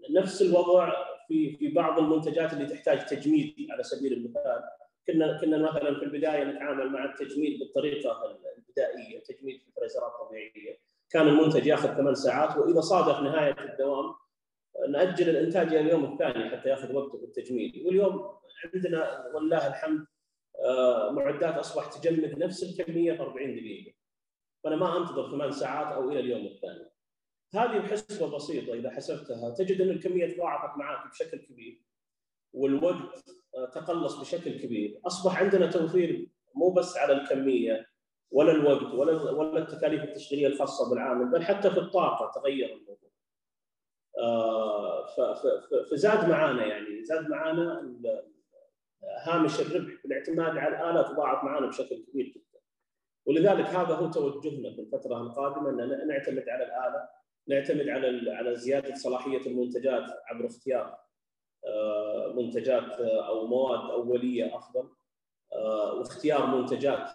نفس 0.10 0.41
الوضع 0.41 0.93
في 1.28 1.56
في 1.56 1.67
بعض 1.67 2.00
المنتجات 2.00 2.54
اللي 2.54 2.65
تحتاج 2.65 3.06
تجميد 3.06 3.67
على 3.71 3.84
سبيل 3.84 4.13
المثال. 4.13 4.63
كنا 5.08 5.41
كنا 5.41 5.58
مثلا 5.58 6.00
في 6.00 6.06
البداية 6.06 6.43
نتعامل 6.43 6.89
مع 6.89 7.06
التجميد 7.06 7.60
بالطريقة 7.60 8.39
البدائية 8.58 9.19
تجميد 9.19 9.60
في 9.62 9.71
فريزرات 9.76 10.12
طبيعيه 10.19 10.80
كان 11.13 11.28
المنتج 11.28 11.65
ياخذ 11.65 11.97
ثمان 11.97 12.15
ساعات 12.15 12.58
وإذا 12.58 12.82
صادف 12.82 13.19
نهاية 13.19 13.71
الدوام 13.71 14.15
نأجل 14.89 15.30
الإنتاج 15.30 15.67
إلى 15.67 15.80
اليوم 15.80 16.13
الثاني 16.13 16.50
حتى 16.50 16.69
يأخذ 16.69 16.95
وقته 16.95 17.17
في 17.17 17.24
التجميد 17.24 17.86
واليوم 17.86 18.38
عندنا 18.65 19.26
ولله 19.36 19.67
الحمد 19.67 20.06
آه، 20.65 21.12
معدات 21.12 21.58
أصبحت 21.58 21.97
تجمد 21.97 22.38
نفس 22.38 22.63
الكمية 22.63 23.13
في 23.13 23.21
40 23.21 23.56
دقيقة. 23.56 23.93
فأنا 24.63 24.76
ما 24.76 24.97
أنتظر 24.97 25.32
ثمان 25.32 25.52
ساعات 25.52 25.93
أو 25.93 26.12
إلى 26.12 26.19
اليوم 26.19 26.45
الثاني. 26.45 26.91
هذه 27.56 27.80
بحسبة 27.80 28.36
بسيطة 28.36 28.74
إذا 28.74 28.89
حسبتها. 28.89 29.50
تجد 29.50 29.82
أن 29.82 29.89
الكمية 29.89 30.34
تضاعفت 30.34 30.78
معك 30.78 31.12
بشكل 31.12 31.38
كبير 31.38 31.82
والوقت 32.54 33.26
آه، 33.56 33.65
تقلص 33.65 34.19
بشكل 34.19 34.62
كبير. 34.62 35.00
أصبح 35.06 35.39
عندنا 35.43 35.71
توفير 35.71 36.30
مو 36.56 36.69
بس 36.69 36.97
على 36.97 37.13
الكمية 37.13 37.90
ولا 38.32 38.52
الوقت 38.52 38.94
ولا 38.94 39.32
ولا 39.32 39.60
التكاليف 39.60 40.04
التشغيليه 40.04 40.48
الخاصة 40.48 40.89
بالعامل 40.89 41.32
بل 41.32 41.44
حتى 41.44 41.72
في 41.72 41.78
الطاقة 41.78 42.41
تغير 42.41 42.74
الموضوع. 42.74 43.12
آه، 44.20 45.06
فزاد 45.91 46.30
معانا 46.30 46.65
يعني 46.65 47.04
زاد 47.04 47.30
معانا 47.30 47.94
هامش 49.24 49.60
الربح 49.60 49.94
بالاعتماد 50.04 50.58
على 50.58 50.78
الاله 50.78 51.02
تضاعف 51.02 51.44
معانا 51.44 51.67
بشكل 51.67 52.06
كبير 52.06 52.26
جدا. 52.26 52.60
ولذلك 53.26 53.65
هذا 53.65 53.96
هو 53.96 54.12
توجهنا 54.12 54.74
في 54.74 54.82
الفترة 54.82 55.22
القادمة 55.22 55.70
إن 55.70 56.08
نعتمد 56.08 56.50
على 56.50 56.63
الآلة، 56.63 57.10
نعتمد 57.48 57.89
على 57.89 58.32
على 58.32 58.56
زيادة 58.56 58.96
صلاحية 58.96 59.48
المنتجات 59.48 60.04
عبر 60.26 60.46
اختيار 60.46 60.98
آه، 61.65 62.34
منتجات 62.38 62.92
أو 63.02 63.48
مواد 63.48 63.90
أولية 63.90 64.56
أفضل 64.56 64.90
واختيار 65.98 66.46
منتجات 66.46 67.10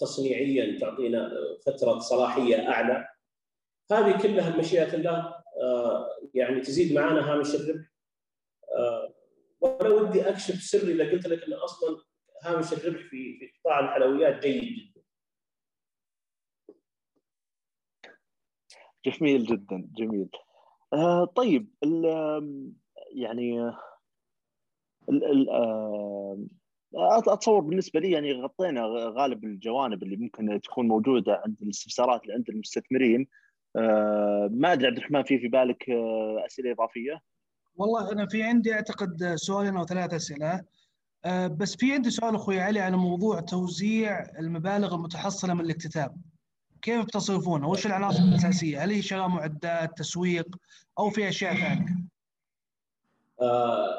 تصنيعيا 0.00 0.78
تعطينا 0.78 1.30
فترة 1.66 1.98
صلاحية 1.98 2.68
أعلى 2.68 3.08
هذه 3.92 4.22
كلها 4.22 4.50
بمشيئه 4.50 4.94
الله 4.94 5.34
آه، 5.62 6.06
يعني 6.34 6.60
تزيد 6.60 6.92
معنا 6.94 7.32
هامش 7.32 7.54
الربح 7.54 7.86
آه، 8.76 9.14
وأنا 9.60 9.88
ودي 9.88 10.28
أكشف 10.28 10.62
سر 10.62 10.88
إذا 10.88 11.10
قلت 11.10 11.26
لك 11.26 11.42
ان 11.42 11.52
أصلا 11.52 12.04
هامش 12.42 12.72
الربح 12.72 13.00
في 13.00 13.38
في 13.38 13.52
قطاع 13.60 13.80
الحلويات 13.80 14.42
جيد 14.42 14.62
جدا. 14.62 15.00
جميل 19.06 19.44
جدا 19.44 19.88
جميل. 19.96 20.28
آه 20.92 21.24
طيب 21.24 21.74
يعني 23.12 23.60
ال 25.08 25.24
ال 25.24 25.50
أتصور 26.94 27.60
بالنسبة 27.60 28.00
لي 28.00 28.10
يعني 28.10 28.32
غطينا 28.32 28.82
غالب 29.16 29.44
الجوانب 29.44 30.02
اللي 30.02 30.16
ممكن 30.16 30.60
تكون 30.60 30.88
موجودة 30.88 31.42
عند 31.44 31.56
الاستفسارات 31.62 32.22
اللي 32.22 32.34
عند 32.34 32.48
المستثمرين 32.48 33.26
آه، 33.76 34.48
ما 34.52 34.72
أدري 34.72 34.86
عبد 34.86 34.96
الرحمن 34.96 35.22
في 35.22 35.38
في 35.38 35.48
بالك 35.48 35.90
آه، 35.90 36.46
أسئلة 36.46 36.72
إضافية؟ 36.72 37.22
والله 37.76 38.12
أنا 38.12 38.26
في 38.26 38.42
عندي 38.42 38.74
أعتقد 38.74 39.34
سؤالين 39.34 39.76
أو 39.76 39.86
ثلاث 39.86 40.14
أسئلة 40.14 40.64
آه، 41.24 41.46
بس 41.46 41.76
في 41.76 41.92
عندي 41.92 42.10
سؤال 42.10 42.34
أخوي 42.34 42.60
علي 42.60 42.80
على 42.80 42.96
موضوع 42.96 43.40
توزيع 43.40 44.22
المبالغ 44.38 44.94
المتحصلة 44.94 45.54
من 45.54 45.60
الاكتتاب 45.60 46.16
كيف 46.82 47.04
بتصرفونها؟ 47.04 47.68
وش 47.68 47.86
العناصر 47.86 48.22
الأساسية؟ 48.22 48.84
هل 48.84 48.90
هي 48.90 49.02
شراء 49.02 49.28
معدات، 49.28 49.98
تسويق 49.98 50.56
أو 50.98 51.10
في 51.10 51.28
أشياء 51.28 51.54
ثانية؟ 51.54 52.10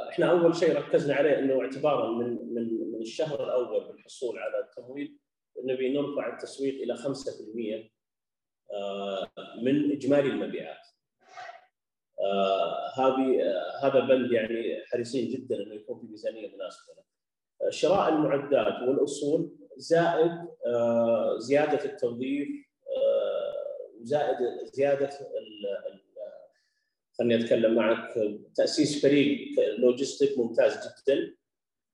إحنا 0.09 0.31
أول 0.31 0.55
شيء 0.55 0.77
ركزنا 0.77 1.15
عليه 1.15 1.39
إنه 1.39 1.61
اعتبارا 1.61 2.11
من 2.11 2.53
من 2.53 2.80
من 3.01 3.07
الشهر 3.07 3.43
الأول 3.43 3.87
بالحصول 3.87 4.39
على 4.39 4.59
التمويل 4.59 5.17
نبي 5.63 5.93
نرفع 5.93 6.33
التسويق 6.33 6.81
إلى 6.81 6.97
5% 6.97 7.91
آه، 8.73 9.31
من 9.61 9.91
إجمالي 9.91 10.29
المبيعات. 10.29 10.87
آه، 12.19 12.91
هذه 12.95 13.41
آه، 13.41 13.87
هذا 13.87 13.99
بند 13.99 14.31
يعني 14.31 14.83
حريصين 14.85 15.29
جدا 15.29 15.63
إنه 15.63 15.75
يكون 15.75 15.99
في 15.99 16.07
ميزانية 16.07 16.55
مناسبة 16.55 16.93
له. 16.93 17.69
شراء 17.69 18.09
المعدات 18.09 18.87
والأصول 18.87 19.55
زائد 19.77 20.31
زيادة 21.37 21.85
التوظيف 21.85 22.47
وزائد 24.01 24.37
زيادة 24.63 25.09
خليني 27.17 27.43
أتكلم 27.43 27.75
معك 27.75 28.13
تأسيس 28.55 29.01
فريق 29.01 29.37
لوجستيك 29.77 30.37
ممتاز 30.37 30.73
جدا 30.87 31.35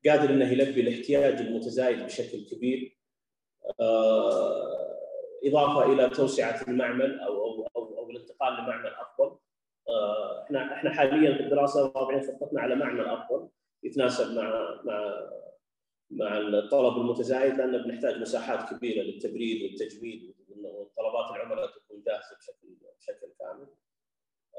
قادر 0.06 0.30
إنه 0.30 0.52
يلبي 0.52 0.82
الاحتياج 0.82 1.42
المتزايد 1.42 2.04
بشكل 2.06 2.46
كبير 2.46 2.98
إضافة 5.46 5.94
إلى 5.94 6.10
توسعة 6.10 6.62
المعمل 6.68 7.20
أو 7.20 7.34
أو 7.34 7.68
أو, 7.76 7.98
أو 7.98 8.10
الانتقال 8.10 8.54
لمعمل 8.54 8.90
أفضل 8.90 9.38
آه، 9.90 10.44
إحنا 10.44 10.74
إحنا 10.74 10.94
حاليا 10.94 11.38
في 11.38 11.44
الدراسة 11.44 11.84
واضعين 11.96 12.22
خطتنا 12.22 12.62
على 12.62 12.76
معمل 12.76 13.06
أفضل 13.06 13.50
يتناسب 13.84 14.36
مع 14.36 14.80
مع 14.86 15.28
مع 16.12 16.38
الطلب 16.38 16.98
المتزايد 16.98 17.58
لأن 17.58 17.84
بنحتاج 17.84 18.18
مساحات 18.22 18.74
كبيرة 18.74 19.04
للتبريد 19.04 19.64
والتجميد 19.64 20.36
وطلبات 20.50 21.36
العملاء 21.36 21.68
تكون 21.68 22.04
جاهزة 22.06 22.36
بشكل 22.40 22.68
بشكل 23.00 23.28
كامل. 23.40 23.68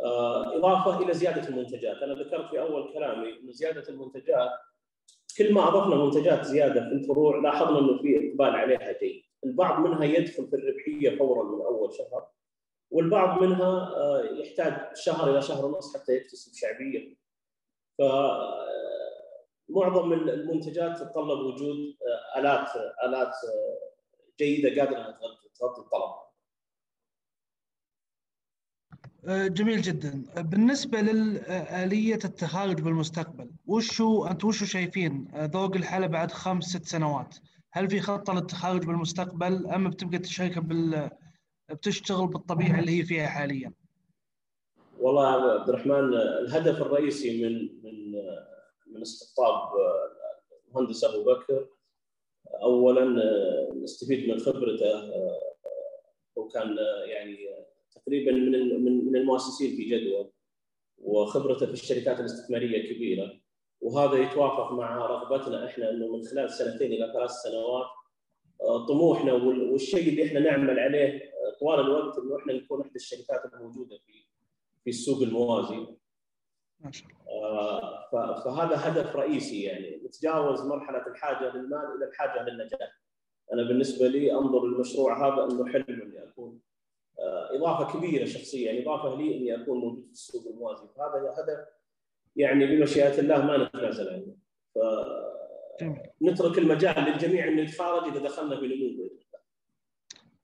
آه، 0.04 0.56
إضافة 0.56 1.02
إلى 1.02 1.14
زيادة 1.14 1.48
المنتجات، 1.48 1.96
أنا 1.96 2.14
ذكرت 2.14 2.50
في 2.50 2.60
أول 2.60 2.92
كلامي 2.92 3.40
إن 3.40 3.52
زيادة 3.52 3.88
المنتجات 3.88 4.50
كل 5.38 5.54
ما 5.54 5.68
أضفنا 5.68 6.04
منتجات 6.04 6.44
زيادة 6.44 6.80
في 6.80 6.94
الفروع 6.94 7.36
لاحظنا 7.36 7.78
إنه 7.78 7.98
في 8.02 8.30
إقبال 8.30 8.56
عليها 8.56 8.98
جيد. 8.98 9.22
البعض 9.44 9.86
منها 9.86 10.04
يدخل 10.04 10.46
في 10.46 10.56
الربحية 10.56 11.18
فورا 11.18 11.44
من 11.44 11.62
أول 11.62 11.92
شهر 11.92 12.28
والبعض 12.90 13.42
منها 13.42 13.96
آه، 13.96 14.22
يحتاج 14.24 14.96
شهر 14.96 15.30
إلى 15.30 15.42
شهر 15.42 15.66
ونص 15.66 15.96
حتى 15.96 16.12
يكتسب 16.12 16.54
شعبيه 16.54 17.14
ف 17.98 18.02
آه، 18.02 18.68
معظم 19.68 20.12
المنتجات 20.12 20.98
تتطلب 20.98 21.38
وجود 21.38 21.76
آه، 21.76 22.38
آلات 22.38 22.68
آلات 23.04 23.32
جيدة 24.38 24.82
قادرة 24.82 25.18
تغطي 25.60 25.80
الطلب 25.80 26.27
جميل 29.28 29.82
جدا. 29.82 30.22
بالنسبة 30.36 31.00
لآلية 31.00 32.18
التخارج 32.24 32.80
بالمستقبل 32.80 33.50
وشو 33.66 34.24
أنت 34.26 34.44
وشو 34.44 34.64
شايفين؟ 34.64 35.28
ذوق 35.34 35.76
الحالة 35.76 36.06
بعد 36.06 36.32
خمس 36.32 36.64
ست 36.64 36.84
سنوات. 36.84 37.34
هل 37.72 37.90
في 37.90 38.00
خطة 38.00 38.34
للتخارج 38.34 38.84
بالمستقبل 38.86 39.66
أم 39.66 39.90
بتبقى 39.90 40.18
الشركة 40.18 40.60
بال 40.60 41.10
بتشتغل 41.70 42.26
بالطبيعة 42.26 42.80
اللي 42.80 42.98
هي 42.98 43.02
فيها 43.04 43.26
حاليا؟ 43.26 43.72
والله 45.00 45.26
عبد 45.26 45.68
الرحمن 45.68 46.14
الهدف 46.14 46.82
الرئيسي 46.82 47.44
من 47.44 47.52
من 47.84 48.12
من 48.94 49.00
استقطاب 49.02 49.68
المهندس 50.68 51.04
أبو 51.04 51.24
بكر 51.24 51.66
اولا 52.62 53.04
نستفيد 53.82 54.28
من 54.30 54.38
خبرته 54.38 55.10
وكان 56.36 56.76
يعني 57.06 57.36
تقريبا 58.06 58.32
من 58.32 59.06
من 59.06 59.16
المؤسسين 59.16 59.76
في 59.76 59.84
جدوى 59.84 60.30
وخبرته 60.98 61.66
في 61.66 61.72
الشركات 61.72 62.20
الاستثمارية 62.20 62.94
كبيرة 62.94 63.40
وهذا 63.80 64.16
يتوافق 64.16 64.72
مع 64.72 65.06
رغبتنا 65.06 65.66
إحنا 65.66 65.90
إنه 65.90 66.16
من 66.16 66.22
خلال 66.22 66.50
سنتين 66.50 66.92
إلى 66.92 67.12
ثلاث 67.12 67.30
سنوات 67.30 67.86
آه، 68.60 68.86
طموحنا 68.86 69.32
والشيء 69.32 70.08
اللي 70.08 70.26
إحنا 70.26 70.40
نعمل 70.40 70.78
عليه 70.78 71.08
آه، 71.08 71.58
طوال 71.60 71.80
الوقت 71.80 72.18
إنه 72.18 72.36
إحنا 72.36 72.52
نكون 72.52 72.80
إحدى 72.80 72.96
الشركات 72.96 73.52
الموجودة 73.54 73.98
في 74.06 74.12
في 74.84 74.90
السوق 74.90 75.22
الموازي. 75.22 75.86
ما 76.80 76.90
شاء 76.92 77.08
الله. 77.08 77.28
آه، 77.28 78.10
فهذا 78.44 78.76
هدف 78.76 79.16
رئيسي 79.16 79.62
يعني 79.62 80.02
نتجاوز 80.06 80.66
مرحلة 80.66 81.06
الحاجة 81.06 81.56
للمال 81.56 81.96
إلى 81.96 82.08
الحاجة 82.08 82.42
للنجاح. 82.42 83.00
أنا 83.52 83.62
بالنسبة 83.62 84.08
لي 84.08 84.32
أنظر 84.32 84.66
للمشروع 84.66 85.26
هذا 85.26 85.44
إنه 85.44 85.66
حلم 85.72 85.84
إضافة 87.68 87.98
كبيرة 87.98 88.24
شخصيا 88.24 88.72
يعني 88.72 88.82
إضافة 88.82 89.16
لي 89.16 89.36
إني 89.36 89.62
أكون 89.62 89.78
موجود 89.78 90.04
في 90.06 90.12
السوق 90.12 90.46
الموازي. 90.46 90.86
فهذا 90.96 91.34
هدف 91.38 91.66
يعني 92.36 92.66
بمشيئة 92.66 93.20
الله 93.20 93.46
ما 93.46 93.64
نتنازل 93.64 94.08
عنه. 94.08 94.36
ف 94.74 94.78
نترك 96.22 96.58
المجال 96.58 97.04
للجميع 97.04 97.48
انه 97.48 97.62
يتخارج 97.62 98.16
إذا 98.16 98.24
دخلنا 98.24 98.60
في 98.60 98.66
نمو 98.66 99.08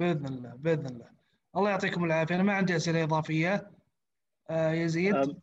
بإذن 0.00 0.26
الله 0.26 0.54
بإذن 0.56 0.86
الله. 0.86 1.08
الله 1.56 1.70
يعطيكم 1.70 2.04
العافية. 2.04 2.34
أنا 2.34 2.42
ما 2.42 2.52
عندي 2.52 2.76
أسئلة 2.76 3.04
إضافية. 3.04 3.70
آه 4.50 4.72
يزيد؟ 4.72 5.36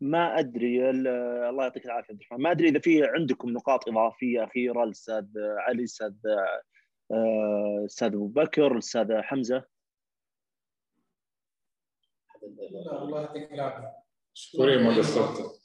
ما 0.00 0.38
أدري. 0.38 0.90
الله 0.90 1.62
يعطيك 1.62 1.84
العافية 1.84 2.12
عبد 2.12 2.20
الرحمن. 2.20 2.42
ما 2.42 2.50
أدري 2.50 2.68
إذا 2.68 2.78
في 2.78 3.04
عندكم 3.04 3.50
نقاط 3.50 3.88
إضافية 3.88 4.44
أخيرة 4.44 4.84
الاستاذ 4.84 5.26
علي 5.38 5.78
الاستاذ 5.78 6.12
آه، 7.12 7.84
أستاذ 7.84 8.08
أبو 8.08 8.26
بكر 8.26 8.72
الاستاذ 8.72 9.20
حمزة؟ 9.20 9.64
الله 12.42 13.20
يعطيك 13.20 13.52
العافية. 13.52 13.92
شكرا. 14.34 14.76
ما 14.76 14.98
قصرت. 14.98 15.62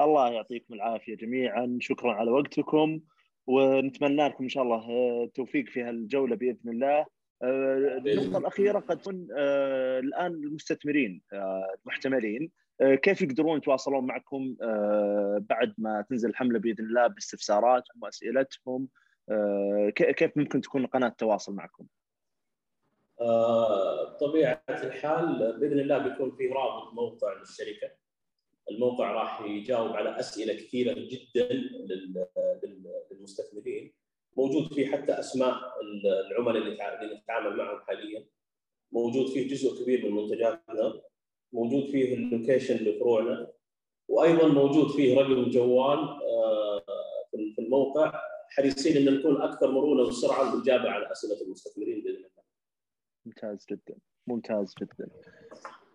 الله 0.00 0.30
يعطيكم 0.30 0.74
العافية 0.74 1.16
جميعا. 1.16 1.78
شكرا 1.80 2.12
على 2.12 2.30
وقتكم 2.30 3.00
ونتمنى 3.46 4.28
لكم 4.28 4.44
إن 4.44 4.48
شاء 4.48 4.62
الله 4.62 4.90
آه، 4.90 5.24
التوفيق 5.24 5.66
في 5.66 5.82
هالجولة 5.82 6.36
بإذن 6.36 6.70
الله. 6.70 7.06
آه، 7.42 8.02
النقطة 8.06 8.38
الأخيرة 8.38 8.78
قد 8.78 8.98
تكون 8.98 9.28
آه، 9.36 10.00
الآن 10.00 10.32
المستثمرين 10.32 11.22
المحتملين. 11.84 12.50
كيف 13.02 13.22
يقدرون 13.22 13.58
يتواصلون 13.58 14.06
معكم 14.06 14.56
بعد 15.40 15.74
ما 15.78 16.04
تنزل 16.10 16.28
الحملة 16.28 16.58
بإذن 16.58 16.84
الله 16.84 17.06
باستفساراتهم 17.06 18.02
وأسئلتهم؟ 18.02 18.88
كيف 19.96 20.36
ممكن 20.36 20.60
تكون 20.60 20.86
قناة 20.86 21.08
التواصل 21.08 21.54
معكم؟ 21.54 21.86
طبيعه 24.20 24.62
الحال 24.68 25.58
بإذن 25.60 25.80
الله 25.80 25.98
بيكون 25.98 26.30
في 26.36 26.48
رابط 26.48 26.94
موقع 26.94 27.38
للشركة. 27.38 27.90
الموقع 28.70 29.12
راح 29.12 29.40
يجاوب 29.40 29.90
على 29.90 30.20
أسئلة 30.20 30.54
كثيرة 30.54 30.94
جدا 30.94 31.48
للمستثمرين 33.12 33.94
موجود 34.36 34.72
فيه 34.74 34.86
حتى 34.86 35.12
أسماء 35.12 35.56
العملاء 36.30 36.62
اللي 36.62 37.14
نتعامل 37.14 37.56
معهم 37.56 37.80
حاليا. 37.80 38.26
موجود 38.92 39.26
فيه 39.26 39.48
جزء 39.48 39.82
كبير 39.82 40.06
من 40.06 40.16
منتجاتنا. 40.16 41.02
موجود 41.52 41.90
فيه 41.90 42.14
اللوكيشن 42.14 42.76
لفروعنا. 42.76 43.52
وأيضا 44.08 44.48
موجود 44.48 44.90
فيه 44.90 45.20
رقم 45.20 45.50
جوال 45.50 45.98
آه، 45.98 46.84
في 47.30 47.58
الموقع 47.58 48.20
حريصين 48.50 48.96
إن 48.96 49.14
نكون 49.18 49.42
أكثر 49.42 49.70
مرونة 49.70 50.02
وسرعة 50.02 50.52
بالإجابة 50.52 50.90
على 50.90 51.12
أسئلة 51.12 51.40
المستثمرين 51.42 52.02
بإذن 52.02 52.16
الله. 52.16 52.42
ممتاز 53.26 53.66
جدا. 53.70 53.98
ممتاز 54.26 54.74
جدا. 54.80 55.08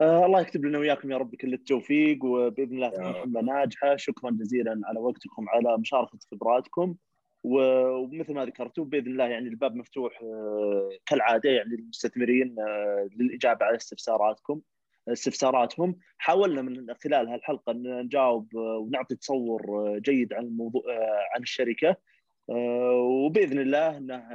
آه 0.01 0.26
الله 0.26 0.41
يكتب 0.41 0.65
لنا 0.65 0.78
وياكم 0.80 1.11
يا 1.11 1.17
رب 1.17 1.36
كل 1.36 1.53
التوفيق 1.53 2.26
وبإذن 2.26 2.76
الله 2.76 2.89
تكون 2.89 3.13
حملة 3.13 3.41
ناجحة. 3.41 3.95
شكرا 3.95 4.32
جزيلا 4.32 4.82
على 4.86 4.99
وقتكم 4.99 5.49
على 5.49 5.78
مشاركة 5.78 6.19
خبراتكم. 6.32 6.95
ومثل 7.43 8.34
ما 8.34 8.45
ذكرتوا 8.45 8.86
بإذن 8.86 9.07
الله 9.07 9.26
يعني 9.26 9.47
الباب 9.47 9.76
مفتوح 9.76 10.19
آه 10.23 10.89
كالعادة 11.05 11.49
يعني 11.49 11.69
للمستثمرين 11.69 12.55
آه 12.59 13.09
للإجابة 13.15 13.65
على 13.65 13.76
استفساراتكم 13.76 14.61
استفساراتهم. 15.07 15.99
حاولنا 16.17 16.61
من 16.61 16.93
خلال 17.03 17.28
هالحلقة 17.28 17.71
إن 17.71 18.01
نجاوب 18.01 18.55
آه، 18.55 18.78
ونعطي 18.78 19.15
تصور 19.15 19.61
آه، 19.69 19.97
جيد 19.99 20.34
عن 20.34 20.43
الموضوع 20.43 20.82
آه، 20.89 21.19
عن 21.36 21.41
الشركة. 21.41 21.95
وبإذن 22.47 23.59
الله 23.59 23.97
إنه 23.97 24.29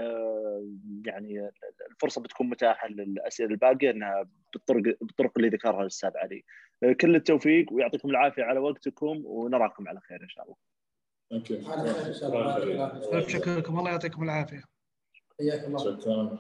يعني 1.07 1.51
الفرصة 1.91 2.21
بتكون 2.21 2.49
متاحة 2.49 2.89
للأسئلة 2.89 3.51
الباقية 3.51 3.91
إنها 3.91 4.29
بالطرق 4.53 4.97
بالطرق 5.01 5.33
اللي 5.37 5.49
ذكرها 5.49 5.81
الأستاذ 5.81 6.11
علي. 6.17 6.45
كل 7.01 7.17
التوفيق 7.17 7.73
ويعطيكم 7.73 8.11
العافية 8.11 8.43
على 8.43 8.61
وقتكم 8.61 9.23
ونراكم 9.25 9.89
على 9.89 10.01
خير 10.01 10.23
إن 10.23 10.29
شاء 10.29 10.45
الله. 10.45 10.57
شكرا 13.27 13.59
لكم 13.59 13.79
الله 13.79 13.91
يعطيكم 13.91 14.23
العافية. 14.23 14.63
حياك 15.39 15.65
الله. 15.65 15.79
شكرا. 15.79 16.39